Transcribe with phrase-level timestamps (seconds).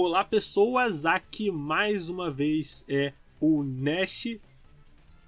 [0.00, 4.38] Olá pessoas, aqui mais uma vez é o Nash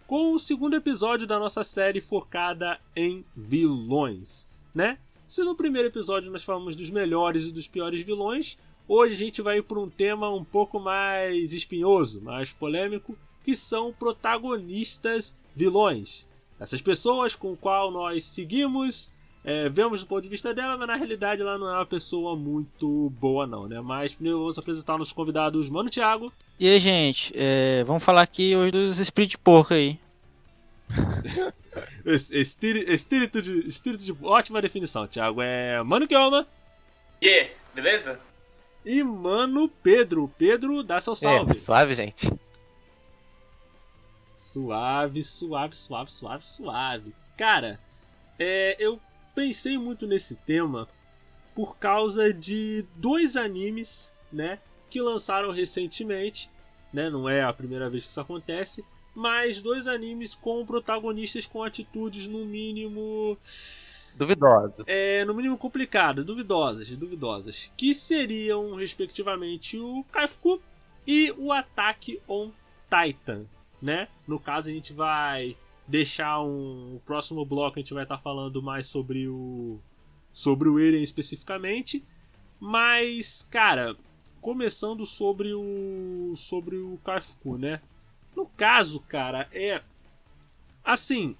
[0.06, 4.96] com o segundo episódio da nossa série focada em vilões, né?
[5.26, 8.56] Se no primeiro episódio nós falamos dos melhores e dos piores vilões,
[8.86, 13.92] hoje a gente vai para um tema um pouco mais espinhoso, mais polêmico, que são
[13.92, 16.28] protagonistas vilões.
[16.60, 19.10] Essas pessoas com qual nós seguimos,
[19.42, 22.36] é, vemos do ponto de vista dela, mas na realidade ela não é uma pessoa
[22.36, 23.80] muito boa não, né?
[23.80, 26.30] Mas primeiro vamos apresentar nossos convidados, Mano Thiago.
[26.58, 29.98] E aí, gente, é, vamos falar aqui hoje dos Spirit Porco aí.
[32.04, 35.40] espírito, espírito, de, espírito de ótima definição, Thiago.
[35.40, 36.46] É Mano Kioma.
[37.22, 38.20] E yeah, beleza?
[38.84, 40.30] E Mano Pedro.
[40.36, 41.52] Pedro, dá seu salve.
[41.52, 42.30] É, suave, gente.
[44.34, 47.14] Suave, suave, suave, suave, suave.
[47.38, 47.80] Cara,
[48.38, 49.00] é, eu
[49.34, 50.88] pensei muito nesse tema
[51.54, 56.50] por causa de dois animes, né, que lançaram recentemente,
[56.92, 61.62] né, não é a primeira vez que isso acontece, mas dois animes com protagonistas com
[61.62, 63.36] atitudes no mínimo
[64.14, 64.84] duvidosas.
[64.86, 70.60] É, no mínimo complicadas, duvidosas, duvidosas, que seriam respectivamente o Kaifuku
[71.06, 72.50] e o Attack on
[72.88, 73.44] Titan,
[73.80, 74.08] né?
[74.26, 75.56] No caso a gente vai
[75.90, 79.78] deixar um o próximo bloco a gente vai estar tá falando mais sobre o
[80.32, 82.04] sobre o Eren especificamente,
[82.60, 83.96] mas cara,
[84.40, 87.80] começando sobre o sobre o Kaifuku, né?
[88.34, 89.82] No caso, cara, é
[90.84, 91.36] assim,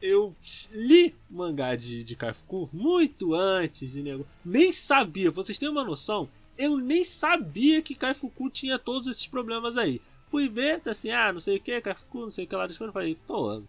[0.00, 0.34] eu
[0.72, 4.26] li mangá de, de Kaifuku muito antes de nego.
[4.44, 6.28] Nem sabia, vocês têm uma noção?
[6.56, 10.00] Eu nem sabia que Kaifuku tinha todos esses problemas aí.
[10.28, 12.92] Fui ver, assim, ah, não sei o que, Kaifuku, não sei o que lá, eu
[12.92, 13.62] falei, pô,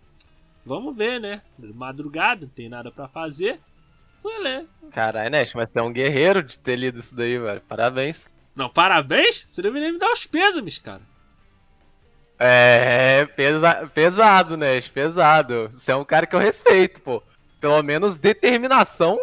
[0.66, 1.42] vamos ver, né?
[1.58, 3.60] Madrugada, não tem nada para fazer.
[4.22, 4.66] Fui ler.
[4.92, 7.62] Caralho, Nash, mas você é um guerreiro de ter lido isso daí, velho.
[7.62, 8.26] Parabéns.
[8.56, 9.46] Não, parabéns?
[9.50, 11.02] Você deveria me dar os pêsames, cara.
[12.40, 15.70] É, pesa, pesado, Nash, pesado.
[15.72, 17.22] Você é um cara que eu respeito, pô.
[17.60, 19.18] Pelo menos determinação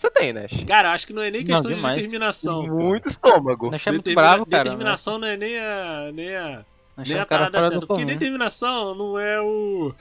[0.00, 0.64] você tem, Nash.
[0.66, 2.66] Cara, acho que não é nem questão não, de determinação.
[2.66, 3.70] Muito estômago.
[3.70, 4.64] Nash é muito bravo, cara.
[4.64, 4.70] Né?
[4.70, 5.26] Determinação né?
[5.26, 6.12] não é nem a.
[6.12, 6.64] Nem a.
[6.96, 7.86] Nem é a parada certa.
[7.86, 9.94] Porque determinação não é o.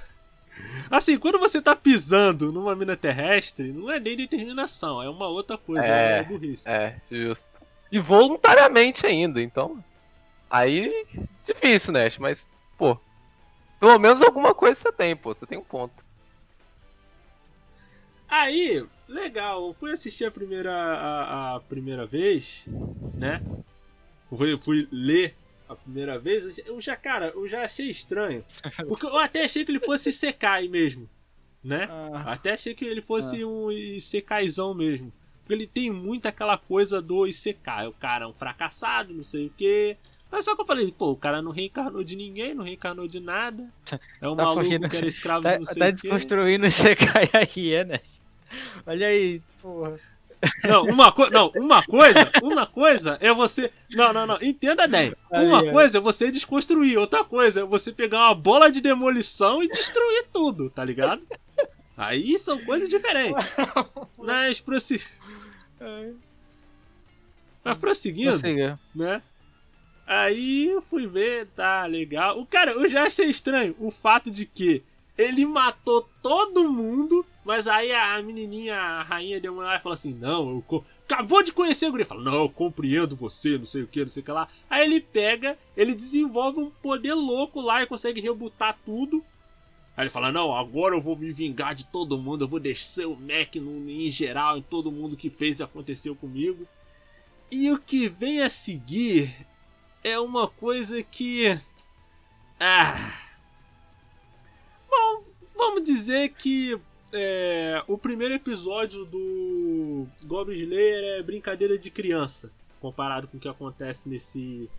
[0.89, 5.57] Assim, quando você tá pisando numa mina terrestre, não é nem determinação, é uma outra
[5.57, 6.67] coisa, é, é burrice.
[6.67, 7.47] É, justo.
[7.91, 9.83] E voluntariamente ainda, então.
[10.49, 11.05] Aí,
[11.45, 12.97] difícil, Nash, mas, pô.
[13.79, 15.33] Pelo menos alguma coisa você tem, pô.
[15.33, 16.03] Você tem um ponto.
[18.27, 22.67] Aí, legal, eu fui assistir a primeira, a, a primeira vez,
[23.15, 23.41] né?
[24.29, 25.35] Fui, fui ler
[25.69, 26.59] a primeira vez.
[26.65, 28.43] Eu já, cara, eu já achei estranho.
[28.89, 31.07] Porque eu até achei que ele fosse Sekai mesmo,
[31.63, 31.87] né?
[31.89, 32.33] Ah.
[32.33, 33.47] Até achei que ele fosse ah.
[33.47, 33.69] um
[34.01, 35.13] Sekaizão mesmo.
[35.39, 37.87] Porque ele tem muito aquela coisa do Isekai.
[37.87, 39.95] O cara é um fracassado, não sei o que.
[40.31, 43.19] Mas só que eu falei, pô, o cara não reencarnou de ninguém, não reencarnou de
[43.19, 43.67] nada.
[44.21, 47.29] É um tá maluco fugindo, que era escravo tá, não sei Tá desconstruindo o Isekai
[47.33, 47.99] aí, é, né?
[48.85, 49.99] Olha aí, porra.
[50.63, 53.71] Não, uma, co não, uma coisa, uma coisa é você.
[53.91, 54.37] Não, não, não.
[54.41, 55.13] Entenda bem.
[55.29, 59.61] Uma aí, coisa é você desconstruir, outra coisa é você pegar uma bola de demolição
[59.61, 61.21] e destruir tudo, tá ligado?
[61.97, 63.55] Aí são coisas diferentes.
[64.17, 65.09] Mas prosseguindo.
[67.63, 69.21] Mas prosseguindo, né?
[70.07, 72.39] Aí eu fui ver, tá legal.
[72.39, 74.81] O cara, eu já achei estranho o fato de que
[75.17, 80.13] ele matou todo mundo, mas aí a menininha, a rainha deu uma e falou assim:
[80.13, 82.05] Não, eu acabou de conhecer o guri.
[82.05, 84.47] Fala: Não, eu compreendo você, não sei o que, não sei o que lá.
[84.69, 89.23] Aí ele pega, ele desenvolve um poder louco lá e consegue rebutar tudo.
[89.95, 93.07] Aí ele fala: Não, agora eu vou me vingar de todo mundo, eu vou descer
[93.07, 96.67] o Mac no, em geral, em todo mundo que fez e aconteceu comigo.
[97.49, 99.33] E o que vem a seguir
[100.03, 101.57] é uma coisa que.
[102.59, 102.93] Ah
[104.89, 105.23] Bom,
[105.55, 106.79] vamos dizer que
[107.13, 113.47] é, o primeiro episódio do Goblin Slayer é brincadeira de criança, comparado com o que
[113.47, 114.69] acontece nesse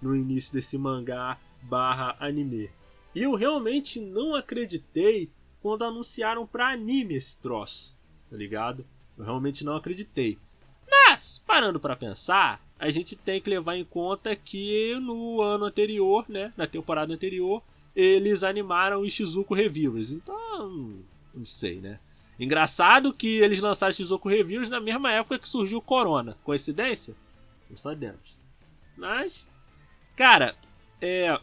[0.00, 2.70] no início desse mangá barra anime.
[3.14, 5.30] E eu realmente não acreditei
[5.62, 7.96] quando anunciaram pra anime esse troço,
[8.30, 8.84] tá ligado?
[9.16, 10.38] Eu realmente não acreditei.
[10.86, 16.26] Mas, parando para pensar, a gente tem que levar em conta que no ano anterior,
[16.28, 17.62] né, na temporada anterior,
[17.94, 20.12] eles animaram o Shizuko Reviewers.
[20.12, 20.98] Então,
[21.34, 21.98] não sei, né?
[22.38, 26.36] Engraçado que eles lançaram Shizuko Reviews na mesma época que surgiu o Corona.
[26.42, 27.14] Coincidência?
[27.70, 28.36] Não sabemos.
[28.96, 29.46] Mas,
[30.16, 30.56] cara,
[31.00, 31.38] é.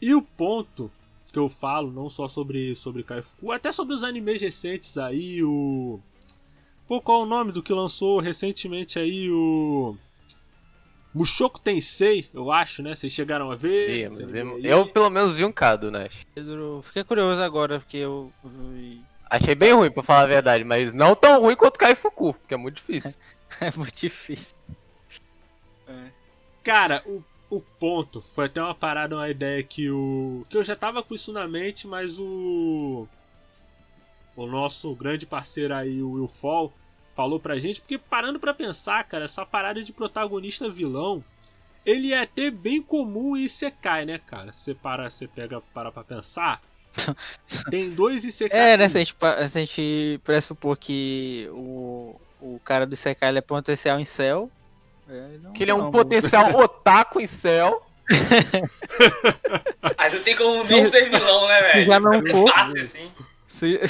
[0.00, 0.90] E o ponto
[1.32, 6.00] que eu falo, não só sobre, sobre Kaifuku, até sobre os animes recentes aí, o.
[6.86, 9.96] Pô, qual é o nome do que lançou recentemente aí o.
[11.14, 12.94] Mushoku Tensei, eu acho, né?
[12.94, 14.08] Vocês chegaram a ver?
[14.08, 14.64] Vimos, vimos.
[14.64, 16.26] Eu pelo menos vi um cado, Nash.
[16.34, 18.32] Pedro, fiquei curioso agora, porque eu.
[19.30, 22.56] Achei bem ruim, pra falar a verdade, mas não tão ruim quanto Kaifuku, porque é
[22.56, 23.18] muito difícil.
[23.60, 24.56] É muito difícil.
[26.64, 30.44] Cara, o, o ponto foi até uma parada, uma ideia que o.
[30.50, 33.06] que eu já tava com isso na mente, mas o.
[34.34, 36.72] O nosso grande parceiro aí, o Will Fall,
[37.14, 41.22] falou pra gente, porque parando pra pensar, cara, essa parada de protagonista vilão,
[41.86, 44.52] ele é até bem comum em Isekai, né, cara?
[44.52, 46.60] Você para, você pega para pra pensar.
[47.70, 48.72] Tem dois Isekai.
[48.72, 48.88] É, né?
[48.88, 49.14] Se a gente,
[49.48, 54.50] se a gente pressupor que o, o cara do Isekai ele é potencial em céu.
[55.08, 57.84] É, não- Que ele é um não, potencial otaku em céu.
[59.98, 61.84] Mas não tem como Se- não ser vilão, né, velho?
[61.90, 63.10] já não É for- fácil assim.
[63.46, 63.78] Se-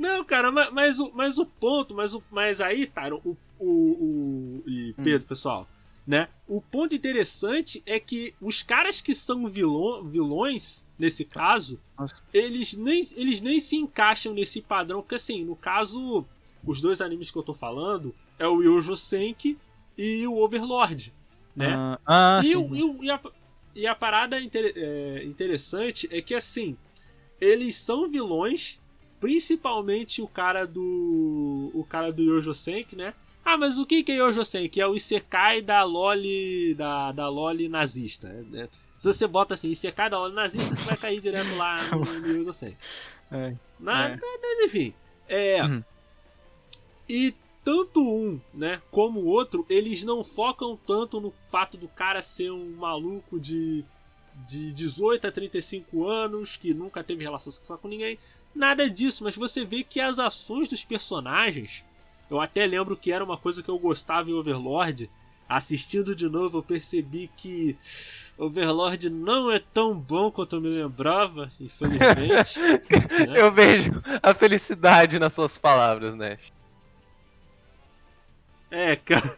[0.00, 3.68] Não, cara, mas, mas o, mas o ponto, mas, o, mas aí, Tyron, o, o,
[3.68, 4.62] o.
[4.66, 5.68] E Pedro, pessoal,
[6.06, 6.30] né?
[6.48, 12.16] O ponto interessante é que os caras que são vilão, vilões, nesse caso, Nossa.
[12.32, 16.24] eles nem, eles nem se encaixam nesse padrão, porque assim, no caso,
[16.64, 19.58] os dois animes que eu tô falando é o Yojo Senki
[19.98, 21.12] e o Overlord,
[21.54, 21.74] né?
[21.74, 23.20] Ah, ah, e, e o- e a,
[23.74, 26.74] e a parada inter- é, interessante é que, assim,
[27.38, 28.79] eles são vilões,
[29.20, 31.70] principalmente o cara do.
[31.74, 33.14] O cara do Yojo Senki, né?
[33.44, 34.80] Ah, mas o que que é Yojo Senki?
[34.80, 36.74] É o Isekai da Loli.
[36.74, 38.28] Da, da Loli nazista.
[38.28, 38.68] né?
[38.96, 42.26] Se você bota assim, Isekai da Loli nazista, você vai cair direto lá no, no
[42.40, 42.76] Yojo Senki.
[43.30, 43.54] É.
[43.78, 44.64] Mas, É.
[44.64, 44.94] enfim.
[45.28, 45.62] É.
[45.62, 45.84] Uhum.
[47.08, 47.34] E
[47.64, 52.50] tanto um, né, como o outro, eles não focam tanto no fato do cara ser
[52.50, 53.84] um maluco de,
[54.48, 58.18] de 18 a 35 anos, que nunca teve relação sexual com ninguém.
[58.54, 61.84] Nada disso, mas você vê que as ações dos personagens.
[62.30, 65.10] Eu até lembro que era uma coisa que eu gostava em Overlord.
[65.48, 67.76] Assistindo de novo, eu percebi que
[68.38, 72.58] Overlord não é tão bom quanto eu me lembrava, infelizmente.
[73.26, 73.40] né?
[73.40, 76.52] Eu vejo a felicidade nas suas palavras, Nash.
[78.70, 79.36] É, cara.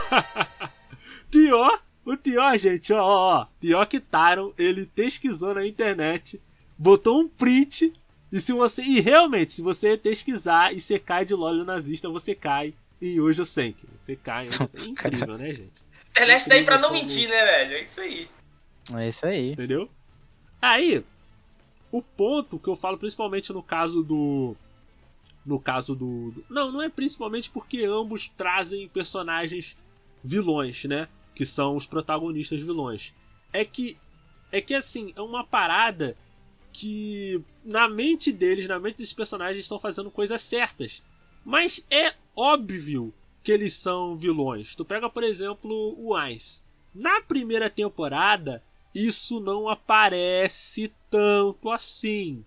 [1.30, 3.46] pior, o pior, gente, ó, ó, ó.
[3.60, 6.40] Pior que Taron, ele pesquisou na internet,
[6.82, 7.92] botou um print,
[8.32, 8.82] e se você.
[8.82, 13.44] E realmente, se você pesquisar e você cai de LOL nazista, você cai em Yojo
[13.46, 13.86] Senki.
[13.96, 14.88] Você cai Senki.
[14.90, 15.72] Incrível, né, gente?
[16.10, 17.74] Internet tá aí pra não Como- mentir, né, velho?
[17.76, 18.28] É isso aí.
[18.96, 19.52] É isso aí.
[19.52, 19.88] Entendeu?
[20.60, 21.04] Aí,
[21.90, 24.56] o ponto que eu falo principalmente no caso do.
[25.46, 26.30] No caso do.
[26.32, 29.76] do- Não, não é principalmente porque ambos trazem personagens
[30.24, 31.08] vilões, né?
[31.34, 33.12] Que são os protagonistas vilões.
[33.52, 33.96] É que.
[34.50, 36.14] É que assim, é uma parada
[36.72, 41.02] que na mente deles, na mente desses personagens, estão fazendo coisas certas.
[41.44, 44.74] Mas é óbvio que eles são vilões.
[44.74, 46.64] Tu pega, por exemplo, o Ainz.
[46.94, 48.62] Na primeira temporada,
[48.94, 52.44] isso não aparece tanto assim.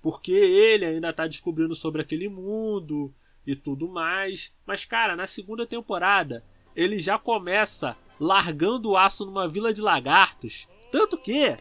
[0.00, 3.14] Porque ele ainda tá descobrindo sobre aquele mundo
[3.46, 4.52] e tudo mais.
[4.66, 6.44] Mas, cara, na segunda temporada,
[6.74, 10.68] ele já começa largando o aço numa vila de lagartos.
[10.90, 11.56] Tanto que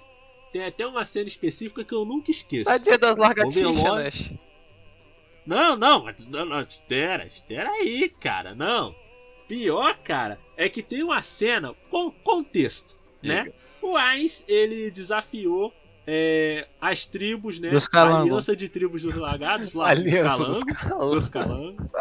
[0.52, 2.66] tem até uma cena específica que eu nunca esqueço.
[2.66, 4.32] Tadinha das largatixas, Overlord- Nash.
[5.46, 8.96] Não, não, mas- não, não, espera, espera aí, cara, não.
[9.48, 13.44] Pior, cara, é que tem uma cena com contexto, né?
[13.44, 13.56] Diga.
[13.82, 15.74] O Ainz, ele desafiou
[16.06, 17.70] é, as tribos, né?
[17.70, 21.16] Dos a aliança de tribos dos lagartos lá, Aliança dos dos Calango, calos.
[21.16, 21.92] dos Calango.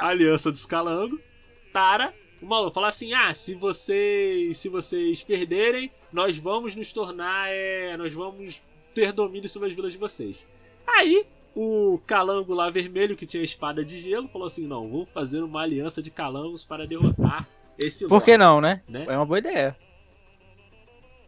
[0.00, 1.20] A aliança dos Calango.
[1.72, 7.48] Tara, o maluco fala assim: "Ah, se vocês, se vocês perderem, nós vamos nos tornar,
[7.50, 8.60] é, nós vamos
[8.94, 10.48] ter domínio sobre as vilas de vocês".
[10.86, 15.08] Aí, o calango lá vermelho, que tinha a espada de gelo, falou assim: não, vamos
[15.10, 18.82] fazer uma aliança de calangos para derrotar esse Por que Lorde", não, né?
[18.88, 19.06] Né?
[19.08, 19.76] É uma boa ideia.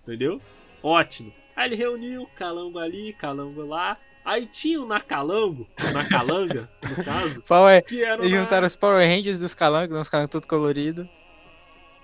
[0.03, 0.41] Entendeu?
[0.83, 1.33] Ótimo.
[1.57, 3.97] Aí ele reuniu calango ali, calango lá.
[4.25, 7.83] Aí tinha o Nacalango, o Nacalanga, no caso, Qual é?
[7.83, 8.43] que era Eles uma...
[8.43, 11.09] juntaram os Power Rangers dos calangos, uns calangos tudo colorido.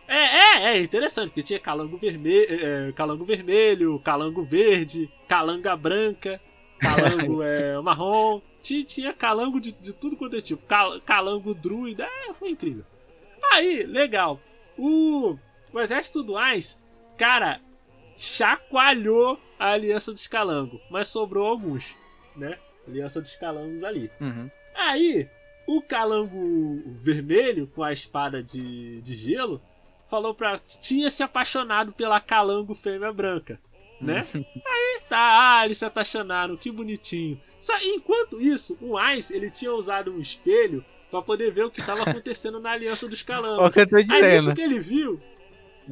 [0.07, 6.41] É, é, é interessante, porque tinha calango vermelho, é, calango vermelho, calango verde, calanga branca,
[6.79, 12.05] calango é, marrom, tinha, tinha calango de, de tudo quanto é tipo, cal- calango druida,
[12.05, 12.85] é, foi incrível.
[13.53, 14.41] Aí, legal.
[14.77, 15.37] O,
[15.73, 16.79] o exército do Ais,
[17.17, 17.61] cara,
[18.17, 21.97] chacoalhou a aliança dos calangos, mas sobrou alguns,
[22.37, 22.59] né?
[22.87, 24.11] Aliança dos calangos ali.
[24.21, 24.51] Uhum.
[24.75, 25.29] Aí,
[25.67, 29.61] o calango vermelho, com a espada de, de gelo,
[30.09, 30.59] falou pra.
[30.59, 33.61] tinha se apaixonado pela calango fêmea branca,
[34.01, 34.27] né?
[34.35, 37.41] Aí tá, ah, eles se apaixonaram, que bonitinho.
[37.59, 41.85] Só, enquanto isso, o Ice, ele tinha usado um espelho pra poder ver o que
[41.85, 43.71] tava acontecendo na aliança dos Olha o calangos.
[43.71, 44.55] que eu tô Aí nisso dizendo.
[44.55, 45.21] que ele viu,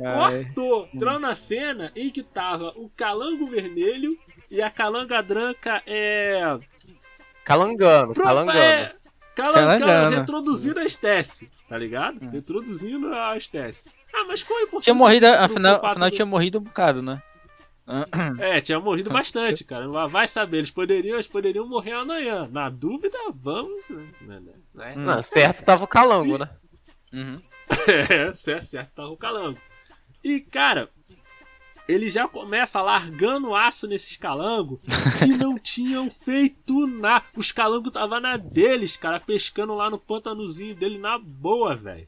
[0.03, 0.45] Ai.
[0.45, 4.19] cortou, entrou na cena em que tava o calango vermelho
[4.51, 6.59] e a calanga branca é.
[7.45, 8.59] Calangando, Pro- calangando.
[8.59, 12.19] é retroduzindo a espécie, tá ligado?
[12.23, 12.31] Hum.
[12.31, 13.89] Retroduzindo a espécie.
[14.13, 14.85] Ah, mas qual a importância?
[14.85, 17.23] Tinha morrido, afinal, afinal do- tinha morrido um bocado, né?
[18.39, 19.89] É, tinha morrido bastante, cara.
[19.89, 22.47] Mas Vai saber, eles poderiam, eles poderiam morrer amanhã.
[22.53, 23.89] Na dúvida, vamos.
[24.21, 24.43] Né?
[24.75, 24.95] né?
[24.95, 25.05] Hum.
[25.05, 26.51] Não, certo tava o calango, né?
[27.13, 27.41] Uhum.
[27.89, 29.59] É, certo, certo, tá o calango.
[30.25, 30.91] E, cara,
[31.89, 34.79] ele já começa largando aço nesses calangos
[35.27, 37.25] e não tinham feito nada.
[37.35, 42.07] Os calangos tava na deles, cara, pescando lá no pantanozinho dele na boa, velho.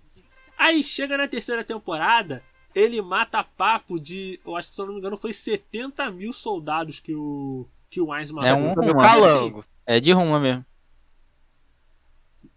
[0.59, 2.45] Aí chega na terceira temporada,
[2.75, 4.39] ele mata papo de.
[4.47, 7.67] Eu acho que se eu não me engano, foi 70 mil soldados que o.
[7.89, 8.45] Que o matou.
[8.45, 9.01] É um rumo.
[9.01, 9.61] calango.
[9.87, 10.65] É de ruma mesmo.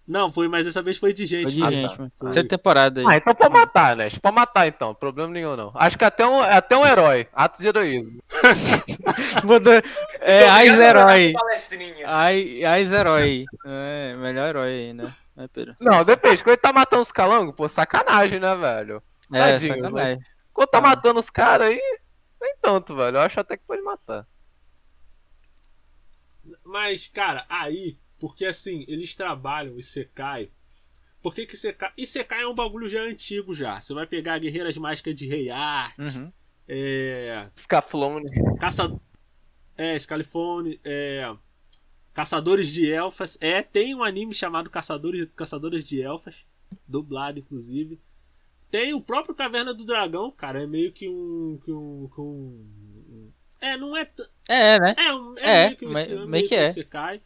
[0.06, 1.44] Não, foi, mas dessa vez foi de gente.
[1.44, 1.72] Foi de Ah, tá.
[1.72, 2.12] gente, mano.
[2.20, 2.26] Foi.
[2.28, 3.06] Terceira temporada aí.
[3.10, 4.10] Ah, então pode matar, né?
[4.22, 5.72] Pode matar então, problema nenhum não.
[5.76, 8.22] Acho que até um, até um herói, ato de heroísmo.
[9.46, 9.72] Botou-
[10.20, 11.34] É, Ais Herói.
[12.66, 13.46] Ais Herói.
[13.66, 15.16] É, melhor herói aí, né?
[15.38, 15.48] É.
[15.80, 19.02] Não, depende, quando ele tá matando os calangos, pô, sacanagem, né, velho?
[19.34, 20.20] É, Tadinho, sacanagem.
[20.54, 20.82] Quando tá Ah.
[20.82, 21.82] matando os caras aí,
[22.42, 23.18] nem tanto, velho.
[23.18, 24.28] Eu acho até que pode matar.
[26.64, 30.50] Mas, cara, aí, porque assim, eles trabalham Isekai.
[31.22, 31.92] Por que que Isekai...
[31.98, 33.82] Isekai é um bagulho já antigo já.
[33.82, 36.32] Você vai pegar Guerreiras Mágicas de Rei Art, Uhum.
[36.66, 37.50] é...
[37.54, 38.24] Scaflone.
[38.62, 38.98] Caça...
[39.78, 41.36] É, Scalifone, é...
[42.14, 43.38] Caçadores de Elfas.
[43.42, 46.48] É, tem um anime chamado Caçadores, Caçadores de Elfas,
[46.88, 48.00] dublado inclusive.
[48.72, 51.60] Tem o próprio Caverna do Dragão, cara, é meio que um...
[51.66, 53.32] Que um, que um...
[53.60, 54.06] É, não é...
[54.06, 54.96] t- É, né?
[54.98, 56.70] É, um, é, É, meio que um, mas- meio meio que é.
[56.70, 57.22] Isekai.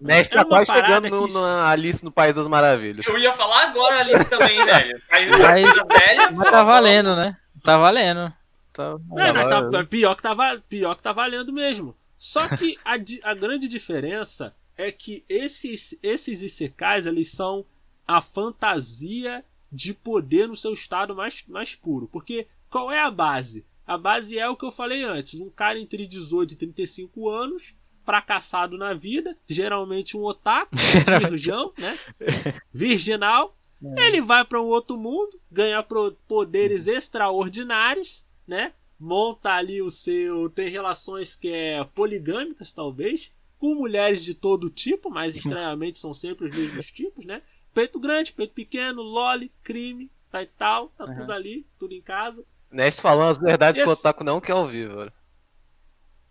[0.00, 3.06] Mestre tá quase chegando no, que- na Alice no País das Maravilhas.
[3.06, 5.02] Eu ia falar agora ali também, velho.
[5.10, 7.36] Mas, Mas- velho, Mas tá valendo, né?
[7.62, 8.32] Tá valendo.
[8.72, 8.96] Tá...
[9.18, 10.34] É, mas tá- pior, que tá,
[10.68, 11.94] pior que tá valendo mesmo.
[12.16, 12.94] Só que a,
[13.30, 17.64] a grande diferença é que esses, esses Isekais, eles são
[18.06, 22.08] a fantasia de poder no seu estado mais, mais puro.
[22.08, 23.64] Porque qual é a base?
[23.86, 25.40] A base é o que eu falei antes.
[25.40, 30.70] Um cara entre 18 e 35 anos, fracassado na vida, geralmente um otaku,
[31.30, 31.98] virgão, né?
[32.72, 33.56] Virginal.
[33.96, 35.82] Ele vai para um outro mundo, ganha
[36.28, 38.72] poderes extraordinários, né?
[38.98, 40.50] Monta ali o seu.
[40.50, 46.44] Tem relações que é poligâmicas, talvez, com mulheres de todo tipo, mas estranhamente são sempre
[46.46, 47.40] os mesmos tipos, né?
[47.72, 51.16] Peito grande, peito pequeno, loli, crime, tá e tal, tá Uhum.
[51.16, 52.44] tudo ali, tudo em casa.
[52.70, 55.12] Neste falando as verdades que o Esse- Otaku não quer ouvir, velho.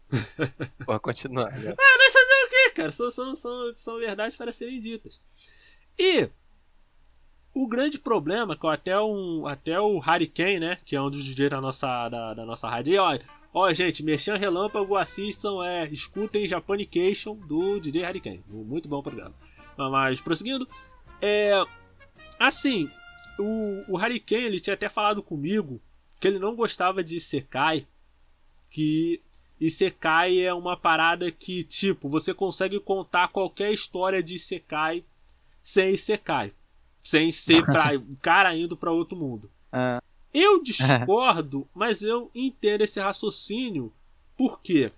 [0.86, 1.52] Pode continuar.
[1.52, 1.74] né?
[1.78, 2.92] Ah, mas fazer o quê, cara?
[2.92, 5.22] São, são, são, são verdades para serem ditas.
[5.98, 6.30] E
[7.54, 10.78] o grande problema, que até, um, até o Hurricane, né?
[10.86, 12.94] Que é um dos DJs da nossa, da, da nossa rádio.
[12.94, 13.18] E, ó,
[13.54, 18.44] ó, gente, Mexan Relâmpago, assistam, é, escutem Japanication do DJ Hurricane.
[18.48, 19.36] Muito bom programa.
[19.78, 20.68] Mas, prosseguindo,
[21.22, 21.54] é.
[22.40, 22.90] Assim,
[23.38, 25.82] o, o Hurricane, ele tinha até falado comigo
[26.20, 27.88] que ele não gostava de Sekai,
[28.70, 29.22] que
[29.60, 35.04] Isekai é uma parada que, tipo, você consegue contar qualquer história de Isekai
[35.62, 36.54] sem Isekai.
[37.04, 39.50] Sem ser pra, o cara indo pra outro mundo.
[39.72, 40.02] Ah,
[40.34, 43.92] Eu discordo, mas eu entendo esse raciocínio.
[44.38, 44.92] Por quê?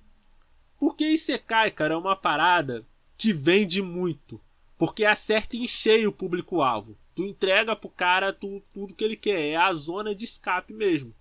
[0.80, 2.86] Porque Isekai, cara, é uma parada
[3.18, 4.40] que vende muito.
[4.78, 6.98] Porque acerta em cheio o público-alvo.
[7.16, 9.50] Tu entrega pro cara tu- tudo que ele quer.
[9.50, 11.14] É a zona de escape mesmo.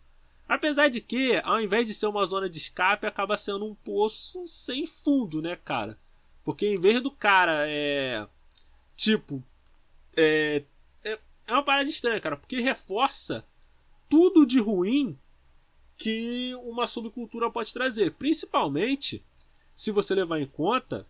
[0.50, 4.48] Apesar de que, ao invés de ser uma zona de escape, acaba sendo um poço
[4.48, 5.96] sem fundo, né, cara?
[6.42, 8.26] Porque em vez do cara é.
[8.96, 9.40] Tipo.
[10.16, 10.64] É.
[11.04, 12.36] É, é uma parada estranha, cara.
[12.36, 13.46] Porque reforça
[14.08, 15.16] tudo de ruim
[15.96, 18.14] que uma subcultura pode trazer.
[18.14, 19.24] Principalmente
[19.76, 21.06] se você levar em conta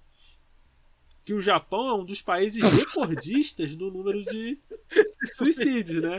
[1.25, 4.59] que o Japão é um dos países recordistas do número de
[5.33, 6.19] suicídios, né?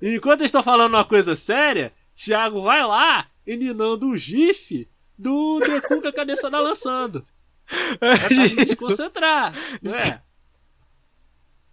[0.00, 4.88] E enquanto eu estou falando uma coisa séria, Thiago vai lá e ninando o gif
[5.18, 7.26] do Deku que a cabeça tá lançando.
[8.00, 10.22] É pra me desconcentrar, não é?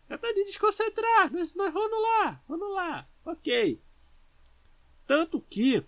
[0.09, 3.81] É pra me desconcentrar, mas, mas vamos lá, vamos lá, ok.
[5.05, 5.83] Tanto que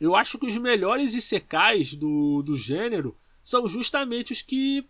[0.00, 4.86] eu acho que os melhores Isekais do, do gênero são justamente os que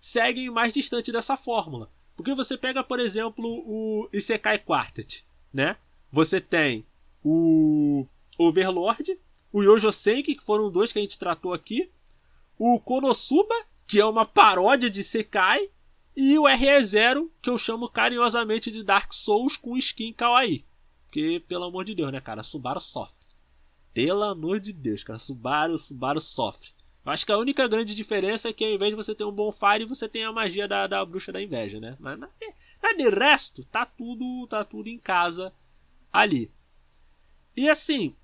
[0.00, 1.90] seguem mais distante dessa fórmula.
[2.16, 5.76] Porque você pega, por exemplo, o Isekai Quartet, né?
[6.10, 6.86] Você tem
[7.28, 8.06] o
[8.38, 9.18] Overlord,
[9.52, 11.90] o Yojo Senki, que foram dois que a gente tratou aqui,
[12.56, 13.54] o Konosuba,
[13.84, 15.68] que é uma paródia de Isekai,
[16.16, 20.64] E o RE0, que eu chamo carinhosamente de Dark Souls com skin kawaii.
[21.04, 22.42] Porque, pelo amor de Deus, né, cara?
[22.42, 23.26] Subaru sofre.
[23.92, 25.18] Pelo amor de Deus, cara.
[25.18, 26.70] Subaru, Subaru sofre.
[27.04, 29.32] Eu acho que a única grande diferença é que ao invés de você ter um
[29.32, 31.96] bonfire, você tem a magia da, da bruxa da inveja, né?
[32.00, 32.30] Mas, mas,
[32.82, 35.52] mas de resto, tá tudo, tá tudo em casa
[36.10, 36.50] ali.
[37.56, 38.14] E assim,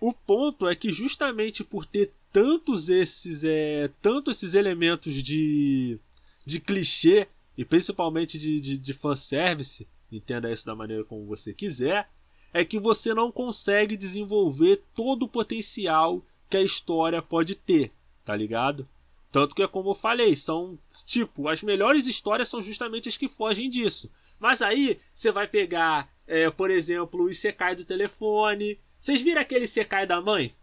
[0.00, 5.98] o ponto é que justamente por ter tantos esses, é, tanto esses elementos de,
[6.46, 12.08] de clichê e principalmente de, de, de fanservice, entenda isso da maneira como você quiser,
[12.52, 17.92] é que você não consegue desenvolver todo o potencial que a história pode ter,
[18.24, 18.88] tá ligado?
[19.30, 23.28] Tanto que é como eu falei, são tipo, as melhores histórias são justamente as que
[23.28, 24.10] fogem disso.
[24.40, 28.78] Mas aí você vai pegar, é, por exemplo, o Isekai do telefone.
[28.98, 30.54] Vocês viram aquele Isekai da mãe?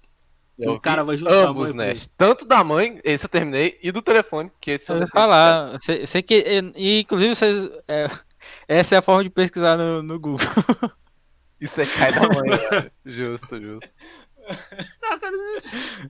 [0.58, 1.94] Eu o cara vai junto com a ambos, mãe, né?
[2.18, 5.78] Tanto da mãe, esse eu terminei, e do telefone, que esse Eu eu não falar.
[5.82, 6.44] Sei, sei que.
[6.76, 7.70] E, inclusive, vocês.
[7.88, 8.08] é,
[8.68, 10.40] essa é a forma de pesquisar no, no Google.
[11.62, 12.92] Isso é cai da mãe.
[13.06, 13.90] Justo, justo.
[15.04, 15.36] Ah, cara,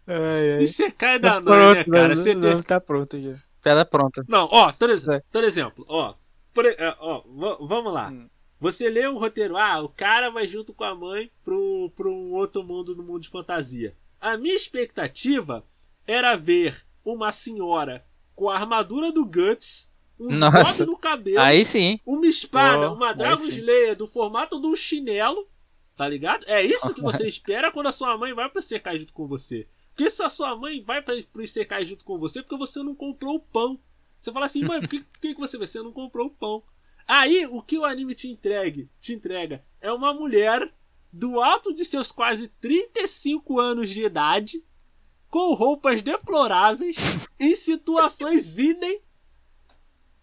[0.07, 0.63] Ai, ai.
[0.63, 2.07] Isekai da Tá mãe, né, pronto, cara?
[2.09, 2.15] né?
[2.15, 3.35] Você O tem- nome tá pronto já.
[3.63, 4.23] Piada pronta.
[4.27, 5.21] Não, ó, por, ex- É.
[5.31, 6.13] por exemplo, ó,
[6.53, 8.09] por é, ó, va- vamos lá.
[8.09, 8.29] Hum.
[8.59, 12.33] Você lê o roteiro, ah, o cara vai junto com a mãe pro, pro um
[12.33, 13.95] outro mundo no mundo de fantasia.
[14.19, 15.63] A minha expectativa
[16.07, 20.85] era ver uma senhora com a armadura do Guts, um Nossa.
[20.85, 21.99] no cabelo, Aí sim.
[22.05, 23.43] uma espada, Pô, uma Dragon.
[23.43, 25.47] Slayer do formato de um chinelo,
[25.95, 26.43] tá ligado?
[26.47, 29.67] É isso que você espera quando a sua mãe vai pro Isekai junto com você.
[29.95, 31.43] Porque se a sua mãe vai pra, pro
[31.85, 33.79] junto com você, porque você não comprou o pão.
[34.19, 36.63] Você fala assim, mãe, por que, por que que você, você não comprou o pão?
[37.07, 40.69] Aí, o que o anime te entregue, te entrega é uma mulher
[41.11, 44.63] do alto de seus quase 35 anos de idade,
[45.29, 46.97] com roupas deploráveis,
[47.39, 49.01] em situações idem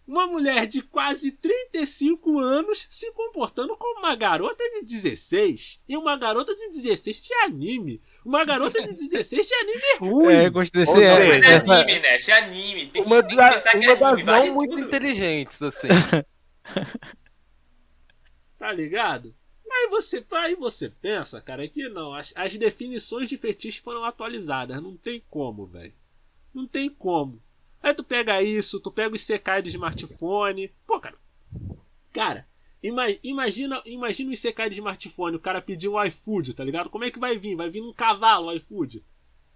[0.07, 6.15] uma mulher de quase 35 anos se comportando como uma garota de 16 e uma
[6.15, 7.99] garota de 16 de anime.
[8.23, 10.33] Uma garota de 16 de anime é ruim.
[10.33, 11.03] É, gostei desse.
[11.03, 12.17] É, é anime, né?
[12.17, 12.87] É anime.
[12.87, 14.85] Tem que, Uma, tem que pensar que é anime, vale não muito tudo.
[14.85, 15.87] inteligentes, assim.
[18.57, 19.33] Tá ligado?
[19.69, 22.13] Aí você, aí você pensa, cara, que não.
[22.13, 24.81] As, as definições de fetiche foram atualizadas.
[24.81, 25.93] Não tem como, velho.
[26.53, 27.41] Não tem como.
[27.83, 30.71] Aí tu pega isso, tu pega o Isekai do smartphone.
[30.87, 31.17] Pô, cara.
[32.13, 32.47] Cara,
[32.81, 35.35] ima- imagina, imagina o Isekai de smartphone.
[35.35, 36.89] O cara pedir um iFood, tá ligado?
[36.89, 37.55] Como é que vai vir?
[37.55, 39.03] Vai vir num cavalo o iFood.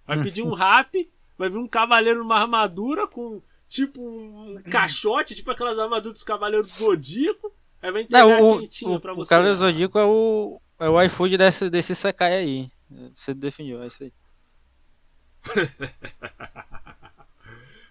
[0.05, 5.51] Vai pedir um rap, vai vir um cavaleiro numa armadura com tipo um caixote, tipo
[5.51, 7.53] aquelas armaduras dos cavaleiros do Zodíaco.
[7.81, 9.29] Aí vai entregar Não, o, quentinho o, pra o você.
[9.29, 12.71] cara do Zodíaco é o, é o iFood desse, desse Sekai aí.
[13.13, 14.13] Você definiu, é isso aí.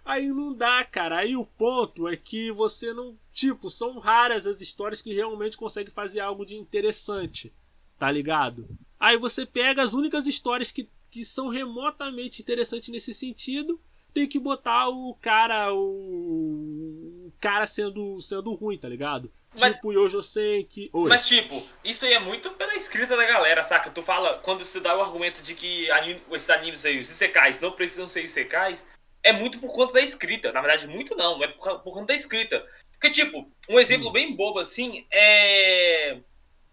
[0.09, 1.19] Aí não dá, cara.
[1.19, 3.15] Aí o ponto é que você não.
[3.31, 7.53] Tipo, são raras as histórias que realmente conseguem fazer algo de interessante.
[7.95, 8.67] Tá ligado?
[8.99, 13.79] Aí você pega as únicas histórias que, que são remotamente interessantes nesse sentido.
[14.13, 15.73] Tem que botar o cara.
[15.73, 19.31] O, o cara sendo, sendo ruim, tá ligado?
[19.59, 20.89] Mas- tipo Yojo Senki.
[20.93, 21.09] Oi.
[21.09, 23.89] Mas, tipo, isso aí é muito pela escrita da galera, saca?
[23.89, 27.59] Tu fala, quando você dá o argumento de que anime- esses animes aí, os isekais,
[27.59, 28.87] não precisam ser isekais,
[29.23, 30.51] é muito por conta da escrita.
[30.51, 32.65] Na verdade, muito não, é por, por conta da escrita.
[32.91, 36.19] Porque, tipo, um exemplo bem bobo assim é.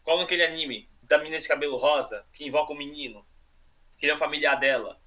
[0.02, 0.88] Qual é aquele anime?
[1.02, 3.24] Da menina de cabelo rosa, que invoca o menino,
[3.96, 5.00] que ele é o familiar dela.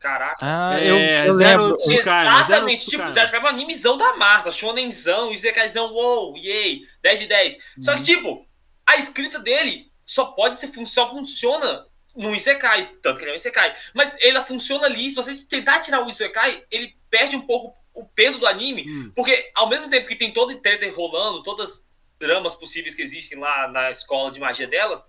[0.00, 0.38] Caraca.
[0.40, 1.80] Ah, É, eu, eu Zero lembro.
[1.80, 3.10] Zero Exatamente, tipo.
[3.10, 7.58] Zero Tsukaima é um animezão da massa, shonenzão, isekaizão, wow, yay, 10 de 10.
[7.80, 7.98] Só Uhum.
[7.98, 8.46] que, tipo,
[8.86, 11.86] a escrita dele só pode ser, fun- só funciona
[12.16, 13.74] no Isekai, tanto que ele é um Isekai.
[13.94, 18.04] Mas ela funciona ali, se você tentar tirar o Isekai, ele perde um pouco o
[18.04, 19.12] peso do anime, Hum.
[19.14, 21.84] porque ao mesmo tempo que tem toda treta rolando, todas as
[22.18, 25.04] dramas possíveis que existem lá na escola de magia delas,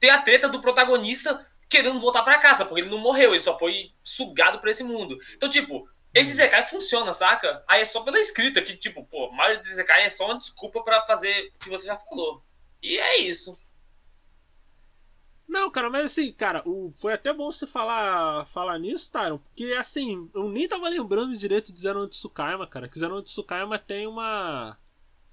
[0.00, 3.58] tem a treta do protagonista querendo voltar pra casa, porque ele não morreu, ele só
[3.58, 5.18] foi sugado pra esse mundo.
[5.34, 7.64] Então, tipo, esse Zekai funciona, saca?
[7.66, 10.38] Aí é só pela escrita, que, tipo, pô, a maioria dos Zekai é só uma
[10.38, 12.44] desculpa pra fazer o que você já falou.
[12.82, 13.58] E é isso.
[15.48, 19.74] Não, cara, mas assim, cara, o, foi até bom você falar, falar nisso, Tyron, porque
[19.78, 23.78] assim, eu nem tava lembrando direito de Zero no Tsukaima, cara, que Zero no Tsukaima
[23.78, 24.78] tem uma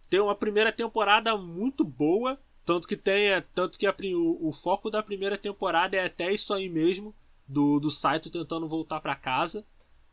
[0.10, 4.52] tem uma primeira temporada muito boa, tanto que tem, é, tanto que a o, o
[4.52, 7.16] foco da primeira temporada é até isso aí mesmo,
[7.48, 9.66] do, do Saito tentando voltar pra casa.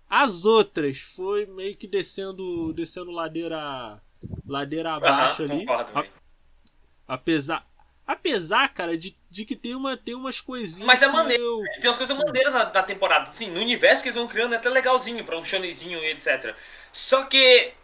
[0.09, 4.00] As outras foi meio que descendo, descendo ladeira
[4.46, 5.66] ladeira abaixo Aham, ali.
[5.66, 6.04] concordo, A-.
[7.09, 7.66] Apesar,
[8.06, 10.87] apesar, cara, de, de que tem, uma, tem umas coisinhas.
[10.87, 13.30] Mas é maneiro, eu- Tem umas coisas maneiras da, da temporada.
[13.30, 16.54] Assim, no universo que eles vão criando é até legalzinho pra um shonenzinho e etc.
[16.92, 17.74] Só que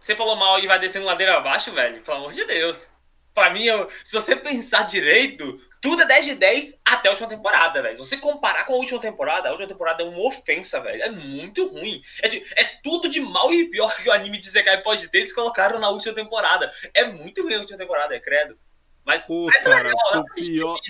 [0.00, 2.02] Você falou mal e vai descendo ladeira abaixo, velho?
[2.02, 2.89] Pelo amor de Deus.
[3.34, 7.28] Pra mim, eu, se você pensar direito, tudo é 10 de 10 até a última
[7.28, 7.96] temporada, velho.
[7.96, 11.02] Se você comparar com a última temporada, a última temporada é uma ofensa, velho.
[11.02, 12.02] É muito ruim.
[12.22, 15.18] É, de- é tudo de mal e pior que o anime de Zekai pode ter,
[15.18, 16.70] eles colocaram na última temporada.
[16.92, 18.58] É muito ruim a última temporada, é credo.
[19.04, 20.80] Mas, Pô, mas é cara, legal, o pior-.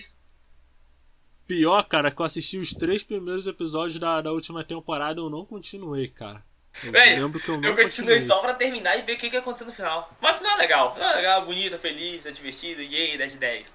[1.46, 5.44] Pior, cara, que eu assisti os três primeiros episódios da, da última temporada eu não
[5.44, 6.44] continuei, cara.
[6.84, 9.66] Eu Véi, eu não Eu continuei só pra terminar e ver o que, que aconteceu
[9.66, 10.14] no final.
[10.20, 10.88] Mas o final é legal.
[10.88, 12.80] O final é legal, bonito, feliz, é divertido.
[12.80, 13.74] Yay, 10 de 10.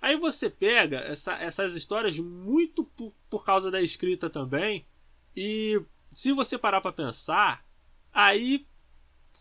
[0.00, 4.86] Aí você pega essa- essas histórias muito por, por causa da escrita também.
[5.36, 5.80] E
[6.12, 7.64] se você parar pra pensar,
[8.12, 8.66] aí,